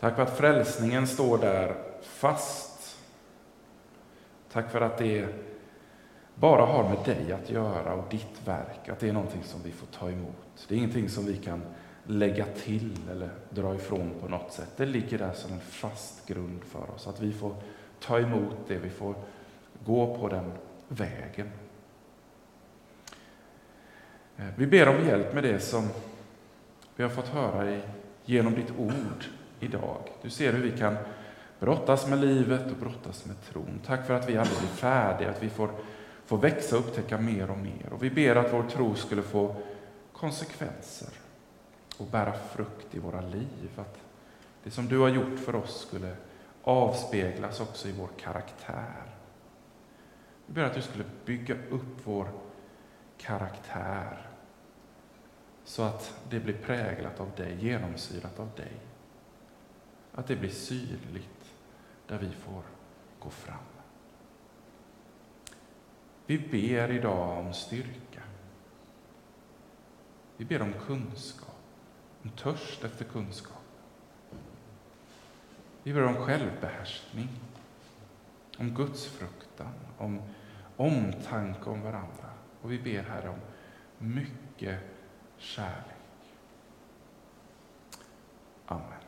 Tack 0.00 0.16
för 0.16 0.22
att 0.22 0.38
frälsningen 0.38 1.06
står 1.06 1.38
där 1.38 1.76
fast. 2.02 2.98
Tack 4.52 4.70
för 4.70 4.80
att 4.80 4.98
det 4.98 5.28
bara 6.34 6.64
har 6.66 6.88
med 6.88 6.98
dig 7.04 7.32
att 7.32 7.50
göra 7.50 7.94
och 7.94 8.10
ditt 8.10 8.40
verk, 8.44 8.88
att 8.88 9.00
det 9.00 9.08
är 9.08 9.12
någonting 9.12 9.42
som 9.44 9.62
vi 9.62 9.72
får 9.72 9.86
ta 9.86 10.10
emot. 10.10 10.66
Det 10.68 10.74
är 10.74 10.78
ingenting 10.78 11.08
som 11.08 11.26
vi 11.26 11.36
kan 11.36 11.62
lägga 12.06 12.46
till 12.46 12.98
eller 13.10 13.28
dra 13.50 13.74
ifrån 13.74 14.10
på 14.20 14.28
något 14.28 14.52
sätt. 14.52 14.70
Det 14.76 14.86
ligger 14.86 15.18
där 15.18 15.32
som 15.32 15.52
en 15.52 15.60
fast 15.60 16.26
grund 16.26 16.64
för 16.64 16.90
oss, 16.90 17.06
att 17.06 17.20
vi 17.20 17.32
får 17.32 17.54
ta 18.00 18.18
emot 18.18 18.56
det, 18.68 18.78
vi 18.78 18.90
får 18.90 19.14
gå 19.84 20.16
på 20.16 20.28
den 20.28 20.52
vägen. 20.88 21.50
Eh, 24.36 24.44
vi 24.56 24.66
ber 24.66 24.88
om 24.88 25.06
hjälp 25.06 25.34
med 25.34 25.42
det 25.42 25.60
som 25.60 25.88
vi 26.96 27.02
har 27.02 27.10
fått 27.10 27.28
höra 27.28 27.80
genom 28.24 28.54
ditt 28.54 28.72
ord 28.78 29.24
idag. 29.60 29.98
Du 30.22 30.30
ser 30.30 30.52
hur 30.52 30.62
vi 30.62 30.78
kan 30.78 30.96
brottas 31.60 32.08
med 32.08 32.20
livet 32.20 32.70
och 32.70 32.76
brottas 32.76 33.26
med 33.26 33.36
tron. 33.52 33.80
Tack 33.86 34.06
för 34.06 34.14
att 34.14 34.28
vi 34.28 34.36
aldrig 34.36 34.58
blir 34.58 34.68
färdiga, 34.68 35.30
att 35.30 35.42
vi 35.42 35.48
får 35.48 35.70
få 36.26 36.36
växa 36.36 36.78
och 36.78 36.84
upptäcka 36.84 37.18
mer 37.18 37.50
och 37.50 37.58
mer. 37.58 37.92
Och 37.92 38.02
vi 38.02 38.10
ber 38.10 38.36
att 38.36 38.52
vår 38.52 38.62
tro 38.62 38.94
skulle 38.94 39.22
få 39.22 39.56
konsekvenser 40.12 41.12
och 41.98 42.06
bära 42.06 42.32
frukt 42.32 42.94
i 42.94 42.98
våra 42.98 43.20
liv. 43.20 43.70
Att 43.76 43.98
det 44.62 44.70
som 44.70 44.88
du 44.88 44.98
har 44.98 45.08
gjort 45.08 45.38
för 45.38 45.54
oss 45.54 45.80
skulle 45.80 46.16
avspeglas 46.62 47.60
också 47.60 47.88
i 47.88 47.92
vår 47.92 48.08
karaktär. 48.18 49.02
Vi 50.46 50.54
ber 50.54 50.62
att 50.62 50.74
du 50.74 50.82
skulle 50.82 51.04
bygga 51.24 51.54
upp 51.70 52.00
vår 52.04 52.28
karaktär 53.18 54.30
så 55.64 55.82
att 55.82 56.14
det 56.30 56.40
blir 56.40 56.58
präglat 56.58 57.20
av 57.20 57.30
dig, 57.36 57.66
genomsyrat 57.66 58.38
av 58.40 58.50
dig. 58.56 58.72
Att 60.12 60.26
det 60.26 60.36
blir 60.36 60.50
synligt 60.50 61.52
där 62.06 62.18
vi 62.18 62.30
får 62.30 62.62
gå 63.18 63.30
fram. 63.30 63.73
Vi 66.26 66.38
ber 66.38 66.90
idag 66.90 67.38
om 67.38 67.52
styrka. 67.52 68.22
Vi 70.36 70.44
ber 70.44 70.62
om 70.62 70.72
kunskap, 70.86 71.60
om 72.22 72.30
törst 72.30 72.84
efter 72.84 73.04
kunskap. 73.04 73.62
Vi 75.82 75.92
ber 75.92 76.02
om 76.04 76.14
självbehärskning, 76.14 77.28
om 78.58 78.74
Guds 78.74 79.06
fruktan, 79.06 79.74
om 79.98 80.22
omtanke 80.76 81.70
om 81.70 81.82
varandra. 81.82 82.30
Och 82.62 82.72
vi 82.72 82.78
ber 82.78 83.02
här 83.02 83.28
om 83.28 83.38
mycket 83.98 84.80
kärlek. 85.38 85.94
Amen. 88.66 89.03